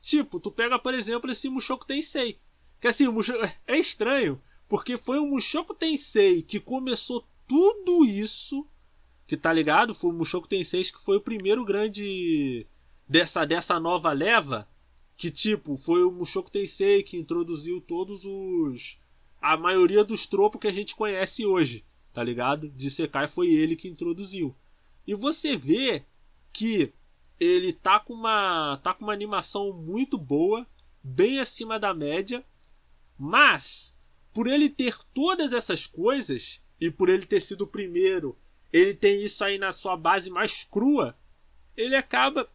[0.02, 2.40] tipo, tu pega, por exemplo, esse Mushoku Tensei.
[2.80, 8.68] Que assim, o Mushoku, é estranho, porque foi o Mushoku Tensei que começou tudo isso,
[9.28, 9.94] que tá ligado?
[9.94, 12.68] Foi o Mushoku Tensei que foi o primeiro grande
[13.08, 14.68] dessa, dessa nova leva.
[15.18, 19.00] Que tipo, foi o Mushoku Tensei que introduziu todos os
[19.42, 22.70] a maioria dos tropos que a gente conhece hoje, tá ligado?
[22.70, 24.56] De Sekai foi ele que introduziu.
[25.06, 26.04] E você vê
[26.52, 26.92] que
[27.40, 30.66] ele tá com uma tá com uma animação muito boa,
[31.04, 32.44] bem acima da média,
[33.18, 33.96] mas
[34.34, 38.38] por ele ter todas essas coisas e por ele ter sido o primeiro,
[38.78, 41.18] ele tem isso aí na sua base mais crua,
[41.76, 42.50] ele acaba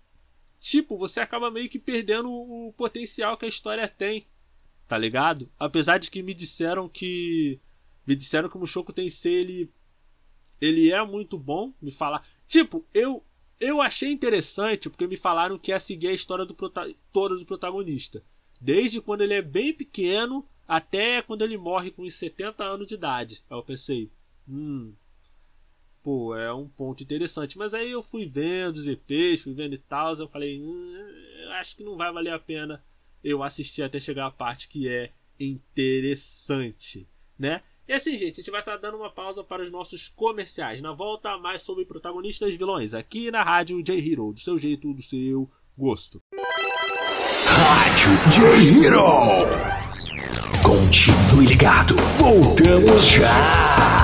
[0.58, 4.26] tipo, você acaba meio que perdendo o potencial que a história tem
[4.90, 5.48] tá ligado?
[5.56, 7.60] Apesar de que me disseram que
[8.04, 9.72] me disseram que o Mushoku Tensei ele
[10.60, 12.26] ele é muito bom, me falar.
[12.48, 13.24] Tipo, eu
[13.60, 16.56] eu achei interessante porque me falaram que ia seguir a história do
[17.12, 18.24] toda do protagonista,
[18.60, 22.94] desde quando ele é bem pequeno até quando ele morre com uns 70 anos de
[22.94, 23.44] idade.
[23.48, 24.10] Aí eu pensei,
[24.48, 24.92] hum,
[26.02, 27.58] pô, é um ponto interessante.
[27.58, 30.94] Mas aí eu fui vendo os EPs, fui vendo e tal, eu falei, hum,
[31.58, 32.82] acho que não vai valer a pena
[33.22, 37.08] eu assisti até chegar a parte que é interessante,
[37.38, 37.62] né?
[37.86, 40.80] E assim, gente, a gente vai estar dando uma pausa para os nossos comerciais.
[40.80, 45.02] Na volta, mais sobre protagonistas e vilões, aqui na Rádio J-Hero, do seu jeito, do
[45.02, 46.20] seu gosto.
[47.46, 49.02] Rádio J-Hero.
[50.62, 51.96] Continue ligado.
[52.18, 53.99] Voltamos já.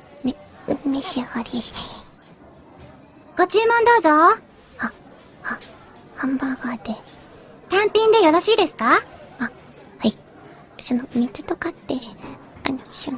[0.85, 1.49] 召し上がり。
[3.37, 4.09] ご注文どうぞ。
[4.09, 4.91] は、
[5.41, 5.57] は、
[6.15, 6.95] ハンバーガーで。
[7.69, 8.95] 単品でよろしいですか？
[9.39, 9.51] あ、
[9.99, 10.15] はい。
[10.79, 11.95] その水とかって
[12.63, 13.17] あのその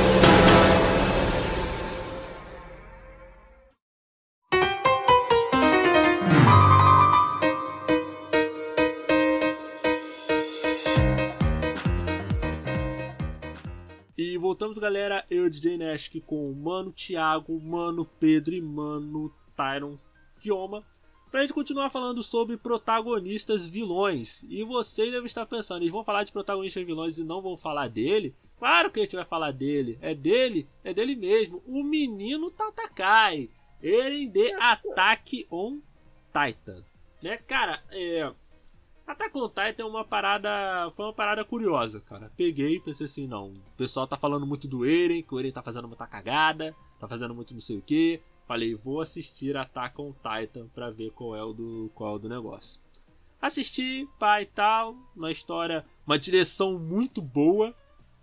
[15.51, 19.97] DJ Nash, com o Mano Thiago, Mano Pedro e Mano Tyron
[20.39, 20.83] Kioma.
[21.29, 24.43] Pra gente continuar falando sobre protagonistas vilões.
[24.49, 27.87] E vocês devem estar pensando, eles vão falar de protagonistas vilões e não vão falar
[27.87, 28.35] dele?
[28.59, 29.97] Claro que a gente vai falar dele.
[30.01, 31.63] É dele, é dele mesmo.
[31.65, 33.49] O menino Tatakai.
[33.81, 35.79] Eren de Attack on
[36.33, 36.83] Titan.
[37.23, 38.31] Né, cara, é.
[39.07, 40.91] Attack on Titan é uma parada.
[40.95, 42.31] Foi uma parada curiosa, cara.
[42.37, 43.49] Peguei e pensei assim, não.
[43.49, 47.07] O pessoal tá falando muito do Eren, que o Eren tá fazendo muita cagada, tá
[47.07, 48.21] fazendo muito não sei o que.
[48.47, 52.19] Falei, vou assistir Attack on Titan pra ver qual é o do, qual é o
[52.19, 52.81] do negócio.
[53.41, 57.73] Assisti, pai e tal, uma história, uma direção muito boa,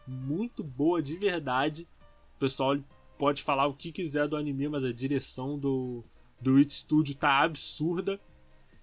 [0.07, 1.88] muito boa de verdade.
[2.37, 2.79] O pessoal
[3.19, 6.05] pode falar o que quiser do anime, mas a direção do,
[6.41, 8.21] do It Studio tá absurda.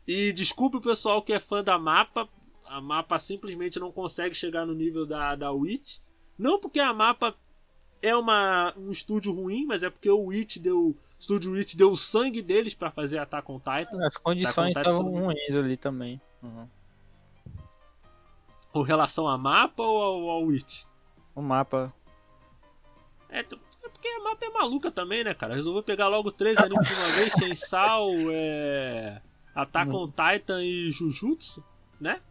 [0.08, 2.30] E desculpe o pessoal que é fã da mapa,
[2.66, 6.00] a mapa simplesmente não consegue chegar no nível da, da Witch.
[6.38, 7.36] Não porque a mapa
[8.02, 10.90] é uma, um estúdio ruim, mas é porque o Witch deu.
[10.90, 14.06] O estúdio Witch deu o sangue deles pra fazer Attack on Titan.
[14.06, 16.22] As condições estavam ruins ali também.
[16.44, 16.68] Uhum.
[18.72, 20.84] Com relação à mapa ou ao, ao Witch?
[21.34, 21.94] O mapa.
[23.30, 25.56] É, é porque a mapa é maluca também, né, cara?
[25.56, 29.22] Resolveu pegar logo três animes de uma vez: Chainsaw, é...
[29.56, 31.64] Attack on Titan e Jujutsu,
[32.00, 32.22] né?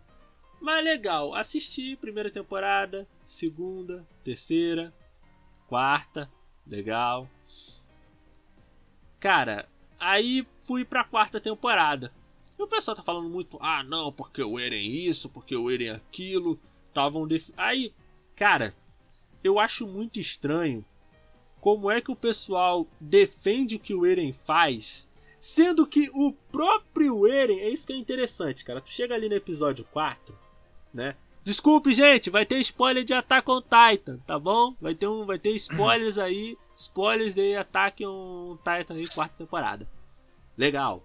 [0.60, 4.92] Mas legal, assisti primeira temporada, segunda, terceira,
[5.66, 6.30] quarta,
[6.66, 7.28] legal.
[9.18, 12.12] Cara, aí fui pra quarta temporada.
[12.58, 15.90] E o pessoal tá falando muito, ah não, porque o Eren isso, porque o Eren
[15.90, 16.58] aquilo.
[16.88, 17.50] Estavam def...
[17.56, 17.92] Aí,
[18.36, 18.72] cara,
[19.42, 20.84] eu acho muito estranho
[21.60, 25.08] como é que o pessoal defende o que o Eren faz,
[25.44, 28.80] sendo que o próprio Eren, é isso que é interessante, cara.
[28.80, 30.34] Tu chega ali no episódio 4,
[30.94, 31.14] né?
[31.44, 34.74] Desculpe, gente, vai ter spoiler de Attack on Titan, tá bom?
[34.80, 39.86] Vai ter um, vai ter spoilers aí, spoilers de Attack on Titan aí, quarta temporada.
[40.56, 41.04] Legal.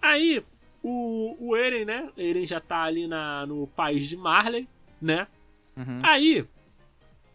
[0.00, 0.44] Aí,
[0.82, 2.10] o, o Eren, né?
[2.16, 4.68] Eren já tá ali na, no país de Marley,
[5.00, 5.28] né?
[5.76, 6.00] Uhum.
[6.02, 6.44] Aí,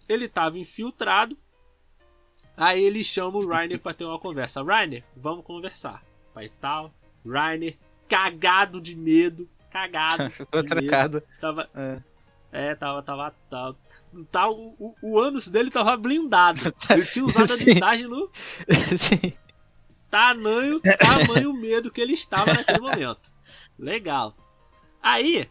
[0.09, 1.37] ele tava infiltrado.
[2.57, 4.63] Aí ele chama o Rainer pra ter uma conversa.
[4.63, 6.03] Rainer, vamos conversar.
[6.33, 6.91] Pai tal.
[7.23, 7.77] Rainer,
[8.09, 9.47] cagado de medo.
[9.69, 10.27] Cagado.
[10.33, 11.21] Ficou trancado.
[11.39, 11.69] Tava.
[11.75, 12.01] É.
[12.51, 13.03] É, tava.
[13.03, 13.77] tava, tava
[14.31, 16.73] tá, o, o, o ânus dele tava blindado.
[16.89, 18.31] Ele tinha usado a blindagem no
[18.97, 19.33] Sim.
[20.09, 23.31] tamanho, tamanho medo que ele estava naquele momento.
[23.77, 24.35] Legal.
[24.99, 25.47] Aí,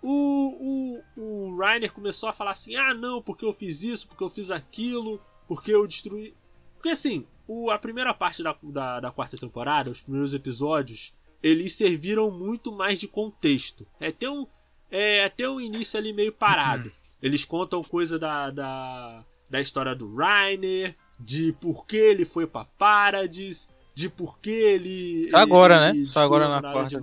[0.00, 4.22] o, o, o Reiner começou a falar assim: ah, não, porque eu fiz isso, porque
[4.22, 5.20] eu fiz aquilo,
[5.54, 6.34] porque eu destruí.
[6.74, 11.74] Porque assim, o, a primeira parte da, da, da quarta temporada, os primeiros episódios, eles
[11.74, 13.86] serviram muito mais de contexto.
[14.00, 14.46] É até um,
[14.90, 16.90] é até um início ali meio parado.
[17.20, 22.64] Eles contam coisa da, da, da história do Reiner, de por que ele foi pra
[22.64, 25.28] Paradis, de por que ele.
[25.30, 26.08] Só agora, ele né?
[26.10, 27.00] Só agora na quarta.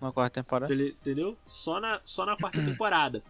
[0.00, 0.72] Na quarta temporada.
[0.72, 1.36] Ele- Entendeu?
[1.46, 3.22] Só na, só na quarta temporada.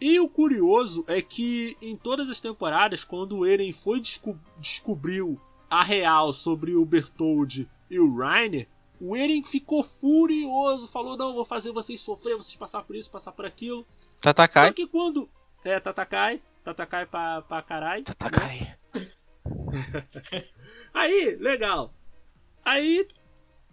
[0.00, 5.40] E o curioso é que em todas as temporadas, quando o Eren foi desco descobriu
[5.70, 8.68] a real sobre o Bertold e o Reiner,
[9.00, 13.32] o Eren ficou furioso, falou: Não, vou fazer vocês sofrer, vocês passar por isso, passar
[13.32, 13.86] por aquilo.
[14.22, 14.72] Só Tatakai.
[14.72, 15.28] que quando.
[15.64, 18.04] É, Tatakai, Tatakai pra, pra caralho.
[18.04, 18.76] Tá cai.
[20.92, 21.92] Aí, legal.
[22.64, 23.06] Aí,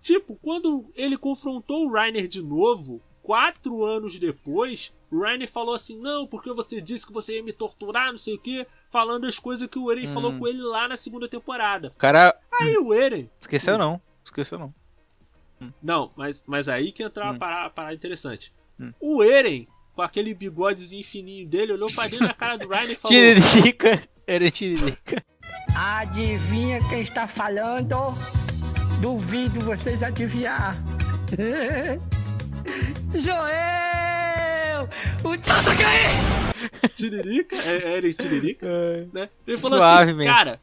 [0.02, 5.98] tipo, quando ele confrontou o Reiner de novo, quatro anos depois, o Reiner falou assim:
[6.00, 9.38] Não, porque você disse que você ia me torturar, não sei o que, falando as
[9.40, 10.14] coisas que o Eren Hum.
[10.14, 11.92] falou com ele lá na segunda temporada.
[11.98, 12.36] Cara.
[12.52, 13.30] Aí o Eren.
[13.40, 14.02] Esqueceu não.
[14.24, 14.74] Esqueceu não.
[15.82, 17.38] Não, mas, mas aí que entra uma Hum.
[17.40, 18.52] parada, parada interessante.
[18.80, 18.92] Hum.
[19.00, 22.96] O Eren, com aquele bigodezinho fininho dele, olhou pra dentro da cara do Reiner e
[22.96, 24.02] falou: Tiririca.
[24.26, 25.24] Era tiririca.
[25.78, 27.96] Adivinha quem está falando?
[29.02, 30.76] Duvido vocês adivinhar.
[33.14, 34.88] Joel!
[35.24, 36.12] O Tatakai!
[36.96, 37.56] Tiririca?
[37.58, 38.68] É, Eren Tiririca?
[39.12, 39.30] né?
[39.46, 40.34] Ele falou Suave assim, mesmo.
[40.34, 40.62] cara,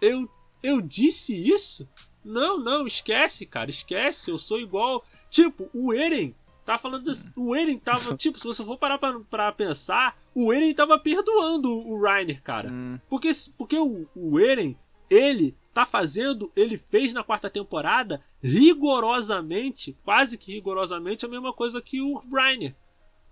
[0.00, 0.30] eu,
[0.62, 1.86] eu disse isso?
[2.24, 5.04] Não, não, esquece, cara, esquece, eu sou igual.
[5.30, 9.20] Tipo, o Eren tá falando assim, o Eren tava, tipo, se você for parar pra,
[9.30, 12.70] pra pensar, o Eren tava perdoando o Reiner, cara.
[12.70, 12.98] Hum.
[13.08, 14.76] Porque, porque o, o Eren,
[15.10, 21.80] ele tá fazendo, ele fez na quarta temporada rigorosamente, quase que rigorosamente, a mesma coisa
[21.80, 22.74] que o Reiner.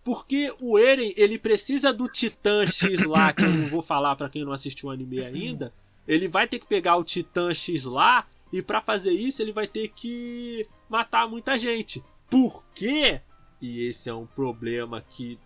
[0.05, 4.29] Porque o Eren, ele precisa do Titã X lá, que eu não vou falar pra
[4.29, 5.75] quem não assistiu o anime ainda.
[6.07, 9.67] Ele vai ter que pegar o Titã X lá, e pra fazer isso ele vai
[9.67, 12.01] ter que matar muita gente.
[12.31, 13.21] Por quê?
[13.61, 15.37] E esse é um problema aqui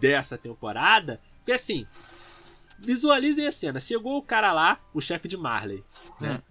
[0.00, 1.20] dessa temporada.
[1.36, 1.86] Porque assim,
[2.78, 3.80] visualizem a cena.
[3.80, 5.84] Chegou o cara lá, o chefe de Marley,
[6.20, 6.42] né?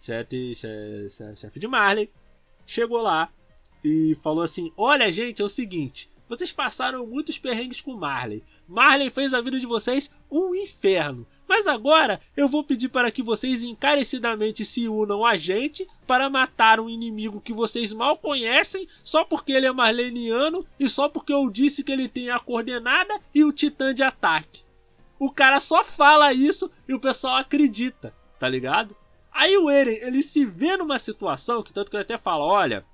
[0.00, 2.10] Chefe, chefe, chefe de Marley.
[2.66, 3.30] Chegou lá
[3.82, 6.10] e falou assim: Olha, gente, é o seguinte.
[6.28, 8.42] Vocês passaram muitos perrengues com Marley.
[8.66, 11.24] Marley fez a vida de vocês um inferno.
[11.48, 16.80] Mas agora eu vou pedir para que vocês encarecidamente se unam a gente para matar
[16.80, 21.48] um inimigo que vocês mal conhecem só porque ele é marleniano e só porque eu
[21.48, 24.65] disse que ele tem a coordenada e o titã de ataque.
[25.18, 28.94] O cara só fala isso e o pessoal acredita, tá ligado?
[29.32, 32.84] Aí o Eren, ele se vê numa situação que tanto que ele até fala, olha,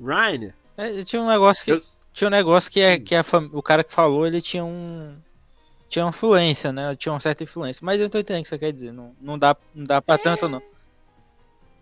[0.00, 1.70] Rainer, É, tinha um negócio que.
[1.72, 1.80] eu,
[2.12, 5.16] Tinha um negócio que, é, que a fam- o cara que falou, ele tinha um.
[5.88, 6.94] tinha uma influência, né?
[6.96, 7.84] Tinha uma certa influência.
[7.84, 8.92] Mas eu tô entendendo o que você quer dizer.
[8.92, 10.62] Não, não dá, não dá pra tanto, não.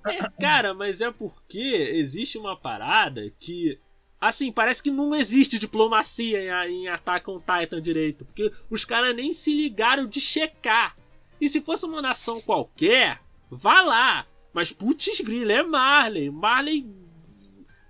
[0.07, 1.59] É, cara, mas é porque
[1.95, 3.79] existe uma parada que.
[4.23, 8.25] Assim, parece que não existe diplomacia em, em Attack on Titan direito.
[8.25, 10.97] Porque os caras nem se ligaram de checar.
[11.41, 14.25] E se fosse uma nação qualquer, vá lá.
[14.55, 16.31] Mas putz grilo, é Marley.
[16.31, 16.87] Marley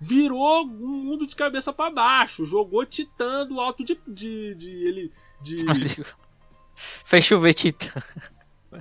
[0.00, 2.46] virou o mundo de cabeça para baixo.
[2.46, 4.00] Jogou Titã do alto de.
[4.08, 5.12] de, de ele.
[5.42, 5.66] De,
[7.04, 7.90] Fez chover Titã.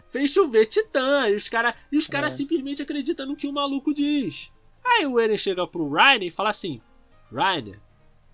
[0.08, 1.28] fez chover Titã.
[1.28, 1.76] E os caras
[2.10, 4.54] cara simplesmente acreditam no que o maluco diz.
[4.86, 6.82] Aí o Eren chega pro Rainer e fala assim:
[7.32, 7.80] Rainer,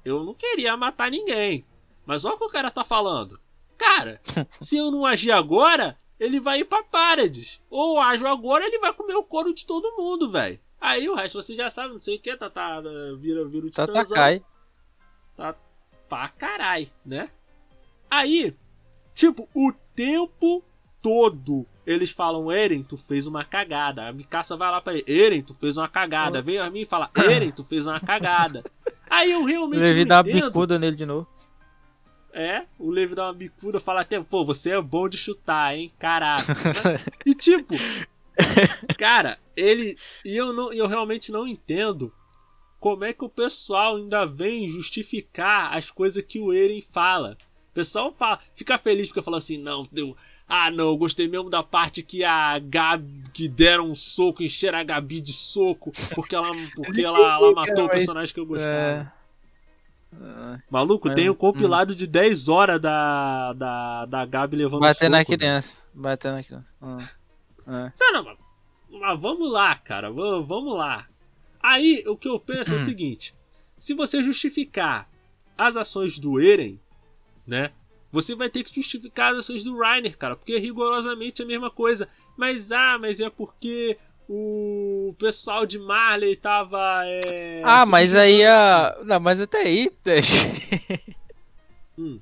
[0.03, 1.65] eu não queria matar ninguém.
[2.05, 3.39] Mas olha o que o cara tá falando.
[3.77, 4.21] Cara,
[4.61, 7.61] se eu não agir agora, ele vai ir pra Paredes.
[7.69, 10.59] Ou ajo agora, ele vai comer o couro de todo mundo, velho.
[10.79, 12.81] Aí o resto você já sabe, não sei o que, tá, tá,
[13.19, 13.93] vira, vira o titãzão.
[13.93, 14.43] Tatakai.
[15.35, 15.55] Tá
[16.07, 17.29] pra carai, né?
[18.09, 18.55] Aí,
[19.13, 20.63] tipo, o tempo
[21.01, 24.07] todo eles falam, Eren, tu fez uma cagada.
[24.07, 26.41] A Mikasa vai lá pra ele, Eren, tu fez uma cagada.
[26.41, 28.61] Vem a mim e fala, Eren, tu fez uma cagada.
[29.09, 30.45] Aí eu realmente Levi não dá uma entendo.
[30.45, 31.27] bicuda nele de novo.
[32.33, 35.91] É, o Levi dá uma bicuda, fala até, pô, você é bom de chutar, hein?
[35.97, 36.43] Caralho.
[37.25, 37.73] e tipo,
[38.97, 39.97] cara, ele.
[40.23, 42.13] E eu, não, eu realmente não entendo
[42.79, 47.37] como é que o pessoal ainda vem justificar as coisas que o Eren fala.
[47.77, 50.15] O pessoal fala, fica feliz porque fala assim, não, deu.
[50.49, 53.23] Ah, não, eu gostei mesmo da parte que a Gabi.
[53.31, 57.85] que deram um soco, encheram a Gabi de soco, porque ela, porque ela, ela matou
[57.85, 59.13] o personagem que eu gostava.
[60.19, 60.59] É.
[60.71, 61.35] Maluco, É, tem um hum.
[61.35, 65.39] compilado de 10 horas da, da, da Gabi levando Bater na soco, velho.
[65.39, 65.83] criança.
[65.93, 66.73] Bater na criança.
[66.81, 66.97] Ah.
[67.67, 67.91] É.
[67.99, 68.37] Não, não, mas,
[68.89, 70.09] mas vamos lá, cara.
[70.09, 71.05] va- Vamos lá.
[71.61, 72.73] Aí, o que eu penso Hum.
[72.73, 73.35] é o seguinte:
[73.77, 75.07] se você justificar
[75.55, 76.79] as ações do Eren,
[77.47, 77.71] né?
[78.11, 81.69] Você vai ter que justificar as ações do Reiner, cara, porque é rigorosamente a mesma
[81.71, 82.07] coisa.
[82.37, 83.97] Mas ah, mas é porque
[84.29, 87.01] o pessoal de Marley tava.
[87.05, 88.97] é, Ah, mas aí a.
[89.03, 89.89] Não, mas até aí.
[91.99, 92.19] Hum.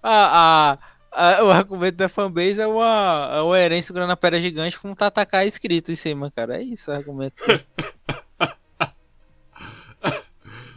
[0.00, 0.78] a,
[1.10, 3.28] a, a- o argumento da fanbase é uma.
[3.34, 6.58] É o Eren segurando a pedra gigante com um Tatakai escrito em cima, cara.
[6.58, 7.34] É isso o argumento.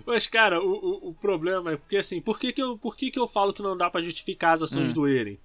[0.09, 3.11] Mas, cara, o, o, o problema é porque assim, por que, que, eu, por que,
[3.11, 4.93] que eu falo que não dá pra justificar as ações Hum.
[4.93, 5.37] do Eren?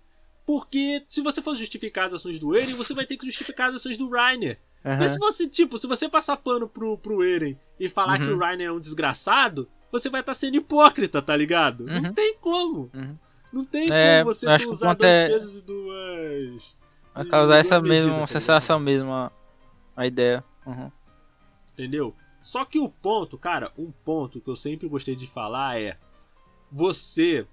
[0.46, 3.74] Porque se você for justificar as ações do Eren, você vai ter que justificar as
[3.76, 4.58] ações do Reiner.
[4.82, 4.98] Aham.
[5.00, 8.26] Mas se você, tipo, se você passar pano pro, pro Eren e falar Uhum.
[8.26, 11.84] que o Reiner é um desgraçado, você vai estar sendo hipócrita, tá ligado?
[11.84, 12.12] Não Uhum.
[12.14, 12.90] tem como.
[12.94, 13.18] Uhum.
[13.52, 16.74] Não tem É, como você usar dois é- pesos e duas.
[17.14, 19.30] Vai causar duas essa mesma tá sensação mesmo, a,
[19.94, 20.42] a ideia.
[20.66, 20.90] Uhum.
[21.74, 22.14] Entendeu?
[22.44, 25.98] Só que o ponto, cara, um ponto que eu sempre gostei de falar é:
[26.70, 27.46] você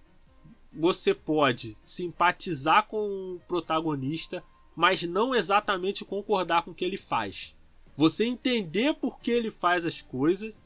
[0.73, 4.43] você pode simpatizar com o protagonista,
[4.75, 7.55] mas não exatamente concordar com o que ele faz.
[7.95, 10.59] Você entender por que ele faz as coisas,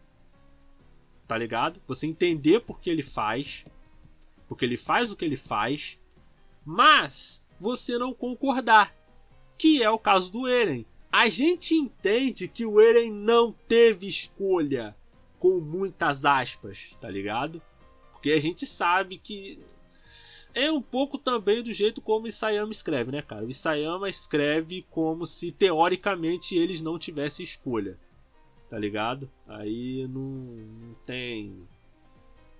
[1.28, 1.80] tá ligado?
[1.86, 3.64] Você entender por que ele faz,
[4.48, 6.00] porque ele faz o que ele faz,
[6.66, 8.92] mas você não concordar,
[9.56, 10.84] que é o caso do Eren.
[11.18, 14.94] A gente entende que o Eren não teve escolha,
[15.40, 17.62] com muitas aspas, tá ligado?
[18.12, 19.58] Porque a gente sabe que
[20.54, 23.46] é um pouco também do jeito como o Isayama escreve, né, cara?
[23.46, 27.98] O Isayama escreve como se teoricamente eles não tivessem escolha,
[28.70, 29.32] tá ligado?
[29.48, 31.66] Aí não, não tem.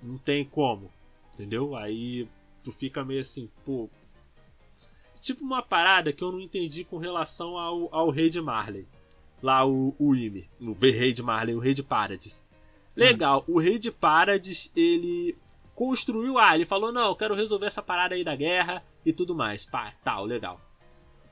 [0.02, 0.90] Não tem como,
[1.34, 1.76] entendeu?
[1.76, 2.26] Aí
[2.64, 3.90] tu fica meio assim, pô.
[5.26, 8.88] Tipo uma parada que eu não entendi com relação ao, ao Rei de Marley.
[9.42, 12.44] Lá o, o Ymir, o Rei de Marley, o Rei de Paradis.
[12.96, 15.36] Legal, o Rei de Paradis, ele
[15.74, 16.38] construiu.
[16.38, 19.66] Ah, ele falou: não, eu quero resolver essa parada aí da guerra e tudo mais.
[19.66, 20.62] Pá, tal, legal.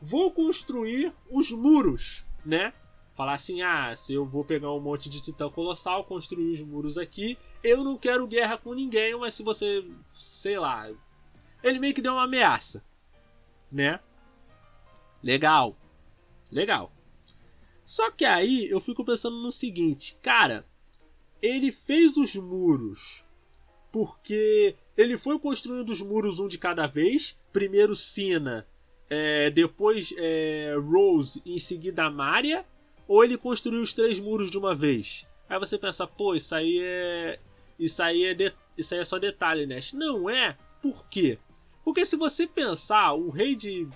[0.01, 2.74] Vou construir os muros, né?
[3.13, 6.97] Falar assim: ah, se eu vou pegar um monte de titã colossal, construir os muros
[6.97, 7.38] aqui.
[7.63, 9.86] Eu não quero guerra com ninguém, mas se você.
[10.15, 10.89] Sei lá.
[11.63, 12.84] Ele meio que deu uma ameaça,
[13.74, 13.99] né?
[15.21, 15.76] Legal.
[16.51, 16.91] Legal.
[17.86, 20.65] Só que aí eu fico pensando no seguinte, cara,
[21.41, 23.26] ele fez os muros
[23.91, 27.38] porque ele foi construindo os muros um de cada vez.
[27.51, 28.65] Primeiro Sina,
[29.09, 32.65] é, depois é, Rose e em seguida Maria.
[33.07, 35.28] Ou ele construiu os três muros de uma vez?
[35.49, 37.39] Aí você pensa, pô, isso aí é.
[37.78, 39.80] Isso aí é, de- isso aí é só detalhe, né?
[39.93, 40.57] Não é.
[40.82, 41.38] Por quê?
[41.84, 43.88] Porque se você pensar, o rei de.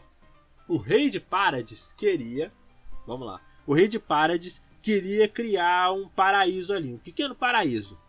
[0.67, 2.51] O rei de Paradis queria.
[3.05, 3.41] Vamos lá.
[3.65, 7.99] O rei de Paradis queria criar um paraíso ali, um pequeno paraíso.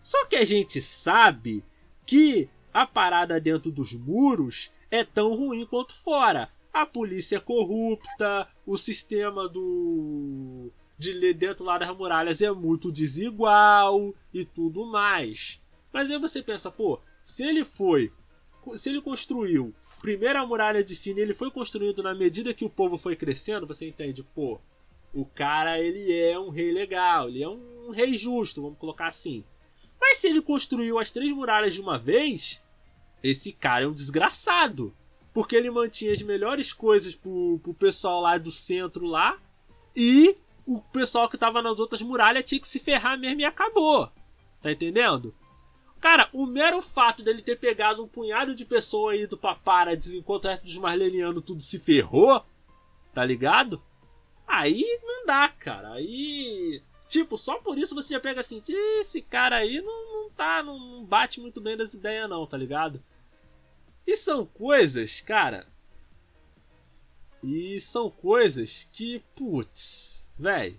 [0.00, 1.64] Só que a gente sabe
[2.06, 6.50] que a parada dentro dos muros é tão ruim quanto fora.
[6.72, 12.90] A polícia é corrupta, o sistema do de ler dentro lá das muralhas é muito
[12.90, 15.60] desigual e tudo mais.
[15.92, 18.12] Mas aí você pensa, pô, se ele foi,
[18.76, 22.98] se ele construiu primeira muralha de Sina, ele foi construído na medida que o povo
[22.98, 24.60] foi crescendo, você entende, pô,
[25.14, 29.44] o cara ele é um rei legal, ele é um rei justo, vamos colocar assim.
[29.98, 32.60] Mas se ele construiu as três muralhas de uma vez,
[33.22, 34.94] esse cara é um desgraçado.
[35.32, 39.38] Porque ele mantinha as melhores coisas pro, pro pessoal lá do centro lá.
[39.96, 40.36] E
[40.66, 44.10] o pessoal que tava nas outras muralhas tinha que se ferrar mesmo e acabou.
[44.62, 45.34] Tá entendendo?
[46.04, 50.44] Cara, o mero fato dele ter pegado um punhado de pessoas aí do Paparazzi enquanto
[50.44, 52.44] o resto dos Marlenianos tudo se ferrou,
[53.14, 53.82] tá ligado?
[54.46, 55.94] Aí não dá, cara.
[55.94, 56.82] Aí.
[57.08, 60.78] Tipo, só por isso você já pega assim, esse cara aí não, não tá, não,
[60.78, 63.02] não bate muito bem das ideias, não, tá ligado?
[64.06, 65.66] E são coisas, cara.
[67.42, 70.78] E são coisas que, putz, velho.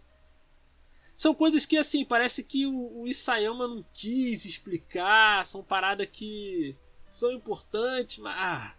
[1.17, 5.45] São coisas que, assim, parece que o, o Isayama não quis explicar.
[5.45, 6.75] São paradas que
[7.09, 8.35] são importantes, mas.
[8.37, 8.75] Ah,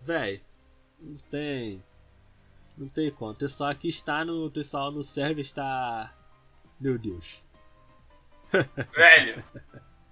[0.00, 0.40] velho.
[1.00, 1.82] Não tem.
[2.76, 3.32] Não tem como.
[3.32, 4.46] O pessoal aqui está no.
[4.46, 6.12] O pessoal no server está.
[6.78, 7.42] Meu Deus.
[8.94, 9.44] Velho.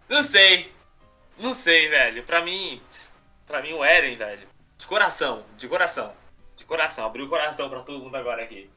[0.08, 0.72] Não sei.
[1.38, 2.24] Não sei, velho.
[2.24, 2.80] Pra mim.
[3.46, 4.48] Pra mim, o Eren, velho.
[4.78, 5.44] De coração.
[5.56, 6.12] De coração.
[6.56, 7.06] De coração.
[7.06, 8.68] Abriu o coração pra todo mundo agora aqui.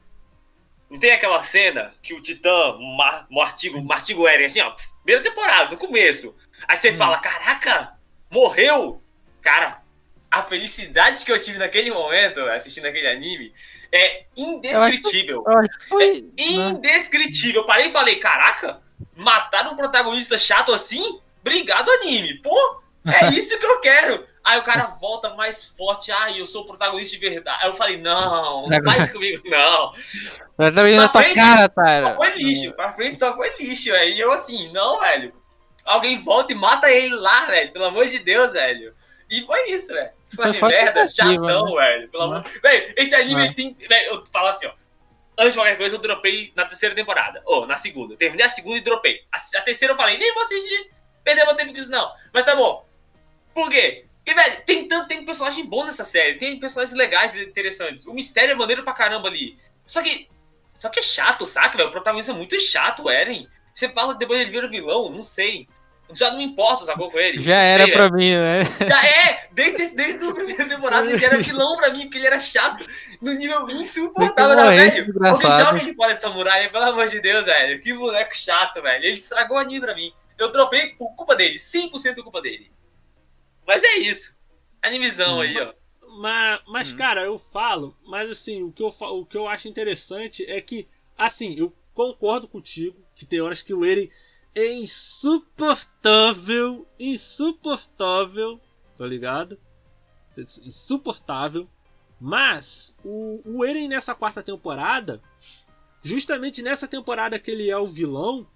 [0.88, 5.70] Não tem aquela cena que o Titã, Mar, Martigo, Martigo Eren, assim, ó, primeira temporada,
[5.70, 6.34] no começo.
[6.66, 6.96] Aí você hum.
[6.96, 7.92] fala, caraca,
[8.30, 9.02] morreu?
[9.42, 9.82] Cara,
[10.30, 13.52] a felicidade que eu tive naquele momento, assistindo aquele anime,
[13.92, 15.44] é indescritível.
[15.46, 16.68] Eu acho que, eu acho que foi, é né?
[16.68, 17.62] indescritível.
[17.62, 18.80] Eu parei e falei, caraca,
[19.16, 21.20] mataram um protagonista chato assim?
[21.40, 22.34] Obrigado, anime.
[22.42, 24.26] Pô, é isso que eu quero.
[24.46, 26.12] Aí o cara volta mais forte.
[26.12, 27.58] Ai, eu sou o protagonista de verdade.
[27.60, 29.92] Aí eu falei, não, não faz comigo, não.
[30.56, 32.10] Mas também na tua cara, cara.
[32.10, 32.72] Só foi lixo.
[32.74, 33.92] Pra frente só foi lixo.
[33.92, 35.34] Aí eu assim, não, velho.
[35.84, 37.72] Alguém volta e mata ele lá, velho.
[37.72, 38.94] Pelo amor de Deus, velho.
[39.28, 40.10] E foi isso, velho.
[40.28, 41.74] Só de merda, chatão, né?
[41.74, 42.08] velho.
[42.08, 42.44] Pelo amor...
[42.62, 43.74] Velho, esse anime ele tem.
[43.74, 44.72] Velho, eu falo assim, ó.
[45.36, 47.42] Antes de qualquer coisa, eu dropei na terceira temporada.
[47.44, 48.14] Ou oh, na segunda.
[48.14, 49.22] Eu terminei a segunda e dropei.
[49.32, 50.92] A, a terceira eu falei, nem vou assistir.
[51.24, 52.12] Perder meu tempo com isso, não.
[52.32, 52.84] Mas tá bom.
[53.52, 54.05] Por quê?
[54.26, 58.06] E, velho, tem tanto tem personagem bom nessa série, tem personagens legais e interessantes.
[58.06, 59.56] O mistério é maneiro pra caramba ali.
[59.86, 60.28] Só que.
[60.74, 61.88] Só que é chato, saca, velho?
[61.88, 63.46] O protagonista é muito chato, o Eren.
[63.72, 65.68] Você fala que depois ele vira vilão, não sei.
[66.12, 67.40] Já não importa, sacou com ele?
[67.40, 68.62] Já sei, era pra mim, né?
[68.86, 69.48] Já é!
[69.52, 72.86] Desde, desde a primeira temporada ele já era vilão pra mim, porque ele era chato
[73.20, 75.12] no nível insuportável, né, velho?
[75.26, 77.80] Alguém joga ele fora de samurai, pelo amor de Deus, velho.
[77.80, 79.04] Que moleque chato, velho.
[79.04, 80.12] Ele estragou o anime pra mim.
[80.38, 82.70] Eu dropei por culpa dele, 100% culpa dele.
[83.66, 84.38] Mas é isso.
[84.82, 85.40] Animizão hum.
[85.40, 85.72] aí, ó.
[86.18, 86.96] Mas, mas hum.
[86.96, 90.88] cara, eu falo, mas assim, o que, eu, o que eu acho interessante é que,
[91.16, 94.10] assim, eu concordo contigo que tem horas que o Eren
[94.54, 98.60] é insuportável, insuportável,
[98.96, 99.58] tá ligado?
[100.64, 101.68] Insuportável.
[102.18, 105.20] Mas o, o Eren nessa quarta temporada,
[106.02, 108.46] justamente nessa temporada que ele é o vilão,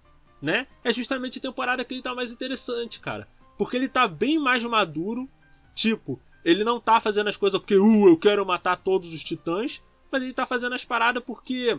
[0.40, 0.66] né?
[0.82, 3.28] É justamente a temporada que ele tá mais interessante, cara.
[3.60, 5.28] Porque ele tá bem mais maduro.
[5.74, 9.82] Tipo, ele não tá fazendo as coisas porque, uh, eu quero matar todos os titãs.
[10.10, 11.78] Mas ele tá fazendo as paradas porque,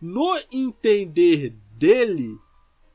[0.00, 2.38] no entender dele,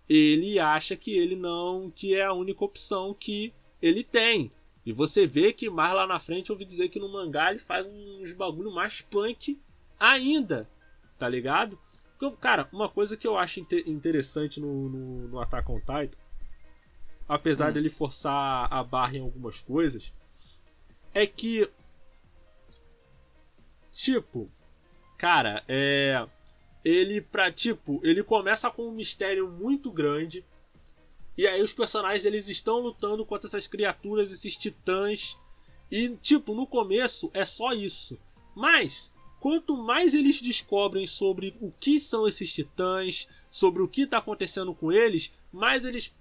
[0.10, 1.92] ele acha que ele não.
[1.96, 4.52] que é a única opção que ele tem.
[4.84, 7.60] E você vê que mais lá na frente eu ouvi dizer que no mangá ele
[7.60, 9.62] faz uns bagulho mais punk
[10.00, 10.68] ainda.
[11.20, 11.78] Tá ligado?
[12.42, 16.23] Cara, uma coisa que eu acho interessante no, no, no Attack on Titan
[17.28, 17.74] apesar hum.
[17.74, 20.14] dele forçar a barra em algumas coisas,
[21.14, 21.70] é que.
[23.92, 24.50] Tipo,
[25.18, 26.28] cara, é.
[26.84, 27.52] Ele, pra.
[27.52, 30.46] Tipo, ele começa com um mistério muito grande.
[31.38, 35.38] E aí os personagens eles estão lutando contra essas criaturas, esses titãs.
[35.90, 38.20] E, tipo, no começo é só isso.
[38.56, 44.18] Mas, quanto mais eles descobrem sobre o que são esses titãs, sobre o que está
[44.18, 46.14] acontecendo com eles, mais eles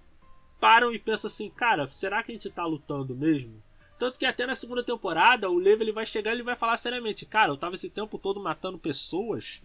[0.63, 3.61] param e pensam assim, cara, será que a gente tá lutando mesmo?
[3.99, 6.77] Tanto que até na segunda temporada, o Levi ele vai chegar e ele vai falar
[6.77, 9.61] seriamente, cara, eu tava esse tempo todo matando pessoas.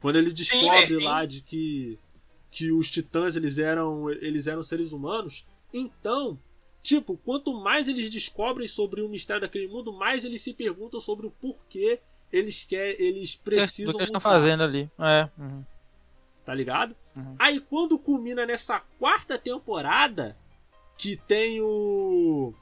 [0.00, 1.04] Quando ele descobre sim, sim.
[1.04, 1.98] lá de que
[2.48, 5.44] que os titãs eles eram eles eram seres humanos.
[5.74, 6.38] Então,
[6.80, 11.26] tipo, quanto mais eles descobrem sobre o mistério daquele mundo, mais eles se perguntam sobre
[11.26, 11.98] o porquê
[12.32, 13.92] eles querem, eles precisam.
[13.92, 14.88] É, o que estão fazendo ali.
[14.96, 15.28] É.
[15.36, 15.64] Uhum
[16.46, 16.96] tá ligado?
[17.14, 17.34] Uhum.
[17.38, 20.36] Aí quando culmina nessa quarta temporada,
[20.96, 22.54] que tem o.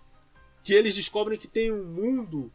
[0.65, 2.51] que eles descobrem que tem um mundo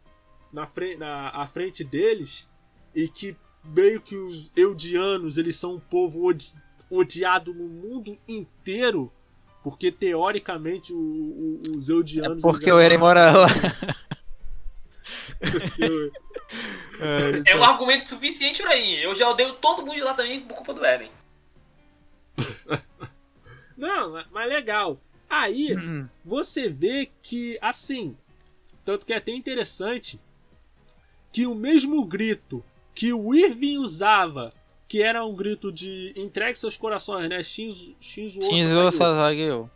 [0.52, 2.48] na, frente, na à frente deles
[2.94, 6.52] e que meio que os eudianos eles são um povo odi
[6.90, 9.12] odiado no mundo inteiro
[9.62, 13.46] porque teoricamente o, o, os eudianos É porque o Eren mora lá.
[15.38, 16.12] porque-
[17.46, 18.92] É um argumento suficiente pra mim.
[18.94, 21.10] Eu já odeio todo mundo de lá também por culpa do Eren.
[23.76, 25.00] Não, mas- legal.
[25.28, 28.16] Aí Hum, você vê que, assim,
[28.84, 30.18] tanto que é até interessante
[31.32, 32.64] que o mesmo grito
[32.94, 34.52] que o Irving usava,
[34.88, 37.42] que era um grito de entregue seus corações, né?
[37.42, 39.70] Shinzo, Shinzo, Shinzo Saiu, Sasageo.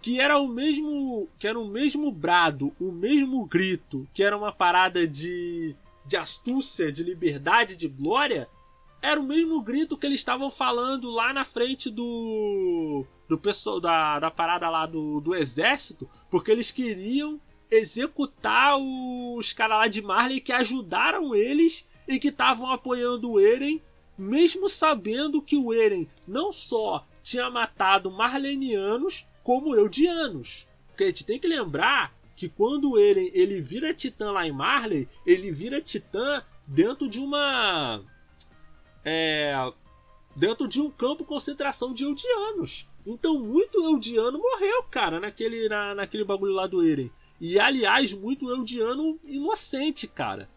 [0.00, 4.52] que era o mesmo, que era o mesmo brado, o mesmo grito, que era uma
[4.52, 5.74] parada de
[6.06, 8.46] de astúcia, de liberdade, de glória,
[9.04, 14.18] era o mesmo grito que eles estavam falando lá na frente do do pessoal da,
[14.18, 17.38] da parada lá do, do exército, porque eles queriam
[17.70, 23.82] executar os caras lá de Marley que ajudaram eles e que estavam apoiando o Eren,
[24.16, 30.66] mesmo sabendo que o Eren não só tinha matado marlenianos, como eudianos.
[30.88, 34.52] Porque a gente tem que lembrar que quando o Eren ele vira titã lá em
[34.52, 38.02] Marley, ele vira titã dentro de uma
[39.04, 39.54] é,
[40.34, 42.88] dentro de um campo de concentração de Eldianos.
[43.06, 47.10] Então muito Eldiano morreu, cara, naquele, na, naquele bagulho lá do Eren.
[47.40, 50.48] E aliás, muito Eldiano inocente, cara.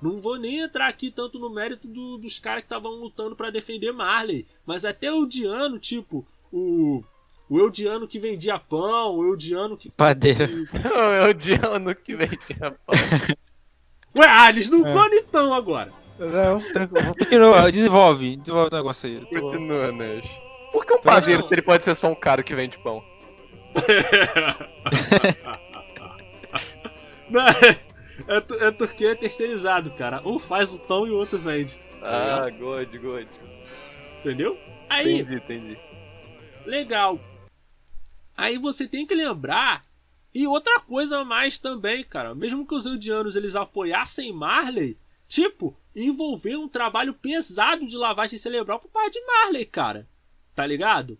[0.00, 3.50] Não vou nem entrar aqui tanto no mérito do- dos caras que estavam lutando pra
[3.50, 4.46] defender Marley.
[4.64, 7.02] Mas até Eldiano, tipo, o.
[7.50, 9.90] O Eldiano que vendia pão, o Eldiano que.
[9.90, 10.48] Padeiro.
[11.28, 13.34] O Diano que vem de rapaz.
[14.16, 14.94] Ué, ah, eles não É.
[14.94, 15.92] vão então agora.
[16.20, 17.14] Não, tranquilo.
[17.18, 19.20] Continua, desenvolve, desenvolve o negócio aí.
[19.40, 20.30] Continua, Nash.
[20.70, 23.02] Por que um padeiro se ele pode ser só um cara que vende pão?
[27.30, 27.80] Não, é,
[28.26, 30.20] é, é porque é terceirizado, cara.
[30.26, 31.80] Um faz o pão e o outro vende.
[32.02, 33.28] Ah, good, good.
[34.20, 34.58] Entendeu?
[34.88, 35.78] Aí, Entendi, entendi.
[36.66, 37.18] legal.
[38.36, 39.82] Aí você tem que lembrar.
[40.34, 42.34] E outra coisa a mais também, cara.
[42.34, 44.98] Mesmo que os Eldianos eles apoiassem Marley,
[45.28, 50.08] tipo, envolver um trabalho pesado de lavagem cerebral pro pai de Marley, cara.
[50.54, 51.18] Tá ligado?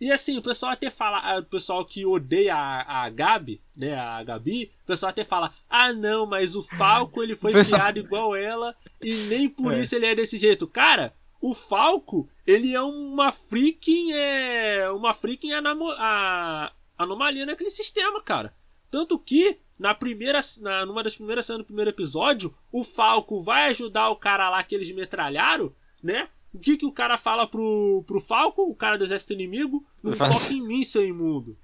[0.00, 3.94] E assim, o pessoal até fala, ah, o pessoal que odeia a, a Gabi, né,
[3.94, 7.98] a Gabi, o pessoal até fala, ah não, mas o Falco ele foi pessoal- criado
[7.98, 9.78] igual ela e nem por É.
[9.80, 10.66] isso ele é desse jeito.
[10.66, 18.20] Cara, o Falco, ele é uma freaking, é, uma freaking anamo- a- anomalia naquele sistema,
[18.22, 18.52] cara.
[18.90, 23.68] Tanto que, na primeira, na, numa das primeiras cenas do primeiro episódio, o Falco vai
[23.70, 26.28] ajudar o cara lá que eles metralharam, né?
[26.54, 29.84] O que, que o cara fala pro, pro Falco, o cara do exército inimigo?
[30.02, 31.58] Não toque em mim, seu imundo.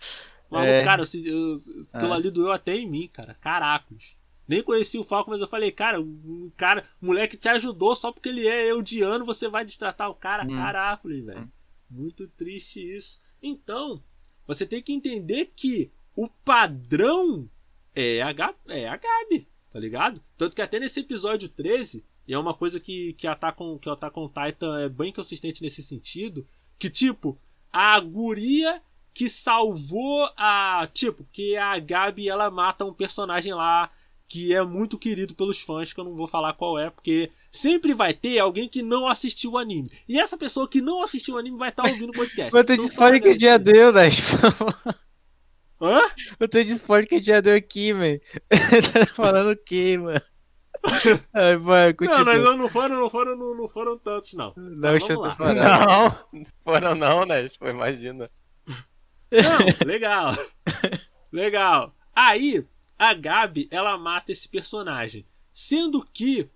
[0.50, 0.82] Mas, É.
[0.82, 1.60] cara, eu, eu,
[1.92, 2.16] aquilo É.
[2.16, 3.34] ali doeu até em mim, cara.
[3.34, 4.16] Caracos.
[4.48, 8.30] Nem conheci o Falco, mas eu falei, cara, um cara, moleque te ajudou só porque
[8.30, 10.42] ele é eudiano, você vai destratar o cara.
[10.44, 10.56] Hum.
[10.56, 11.52] Caracoles, velho.
[11.88, 13.20] Muito triste isso.
[13.42, 14.02] Então,
[14.46, 17.48] você tem que entender que o padrão
[18.00, 20.20] é a, Ga- é a Gabi, tá ligado?
[20.36, 23.88] Tanto que até nesse episódio 13, e é uma coisa que, que, Attack on, que
[23.88, 26.46] o Attack on Titan é bem consistente nesse sentido,
[26.78, 27.38] que tipo,
[27.72, 28.80] a guria
[29.12, 30.88] que salvou a...
[30.92, 33.90] Tipo, que a Gabi, ela mata um personagem lá
[34.28, 37.94] que é muito querido pelos fãs, que eu não vou falar qual é, porque sempre
[37.94, 39.90] vai ter alguém que não assistiu o anime.
[40.06, 42.50] E essa pessoa que não assistiu o anime vai estar ouvindo o podcast.
[42.50, 44.02] Quanto de Então, spoiler que já deu, né?
[45.80, 46.00] Hã?
[46.36, 48.20] Quanto de spoiler que já deu aqui, velho.
[48.92, 50.20] tá falando o quê, mano?
[51.34, 52.24] Ai, vai, Não, continua.
[52.24, 54.52] mas não, não foram, não foram, não, não foram tantos, não.
[54.56, 55.56] Não, deixa eu tô falando.
[55.56, 57.56] Não, foram não, Nash.
[57.56, 58.30] Pô, imagina.
[58.66, 60.32] Não, legal.
[61.32, 61.94] legal.
[62.14, 62.64] Aí,
[62.98, 65.26] a Gabi, ela mata esse personagem.
[65.52, 66.48] Sendo que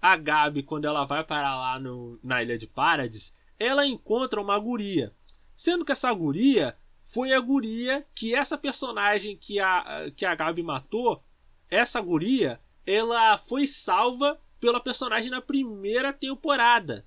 [0.00, 4.58] a Gabi, quando ela vai para lá no, na Ilha de Paradis, ela encontra uma
[4.58, 5.12] guria.
[5.54, 6.76] Sendo que essa guria
[7.12, 11.22] foi a guria que essa personagem que a, que a Gabi matou,
[11.68, 17.04] essa guria, ela foi salva pela personagem na primeira temporada.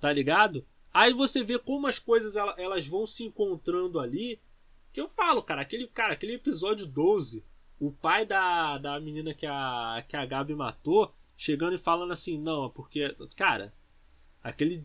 [0.00, 0.66] Tá ligado?
[0.92, 4.40] Aí você vê como as coisas ela- elas vão se encontrando ali.
[4.92, 7.44] Que eu falo, cara, aquele, cara, aquele episódio 12,
[7.78, 12.38] o pai da, da menina que a, que a Gabi matou, chegando e falando assim,
[12.38, 13.14] não, porque.
[13.36, 13.72] Cara,
[14.42, 14.82] aquele,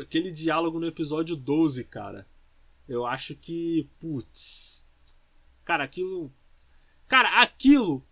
[0.00, 2.26] aquele diálogo no episódio 12, cara.
[2.88, 3.88] Eu acho que.
[4.00, 4.84] Putz.
[5.64, 6.32] Cara, aquilo.
[7.08, 8.04] Cara, aquilo.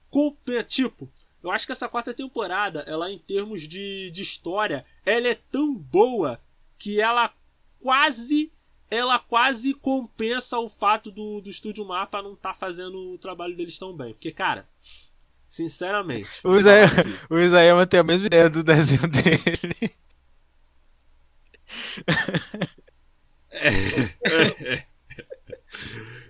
[0.68, 1.10] Tipo,
[1.42, 5.74] eu acho que essa quarta temporada, ela em termos de, de história, ela é tão
[5.74, 6.38] boa
[6.78, 7.32] que ela
[7.80, 8.52] quase
[8.90, 13.78] ela quase compensa o fato do, do Estúdio Mapa não estar fazendo o trabalho deles
[13.78, 14.12] tão bem.
[14.12, 14.68] Porque, cara,
[15.52, 16.40] Sinceramente.
[16.44, 19.94] O Isayama, o Isayama tem a mesma ideia do desenho dele.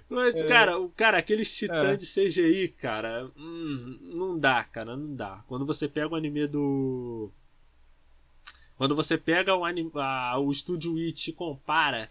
[0.09, 0.47] Mas, É.
[0.47, 5.43] cara, o cara, aqueles titãs de CGI, cara, hum, não dá, cara, não dá.
[5.47, 7.31] Quando você pega o anime do.
[8.77, 12.11] Quando você pega o, anime, a- o Studio It e compara,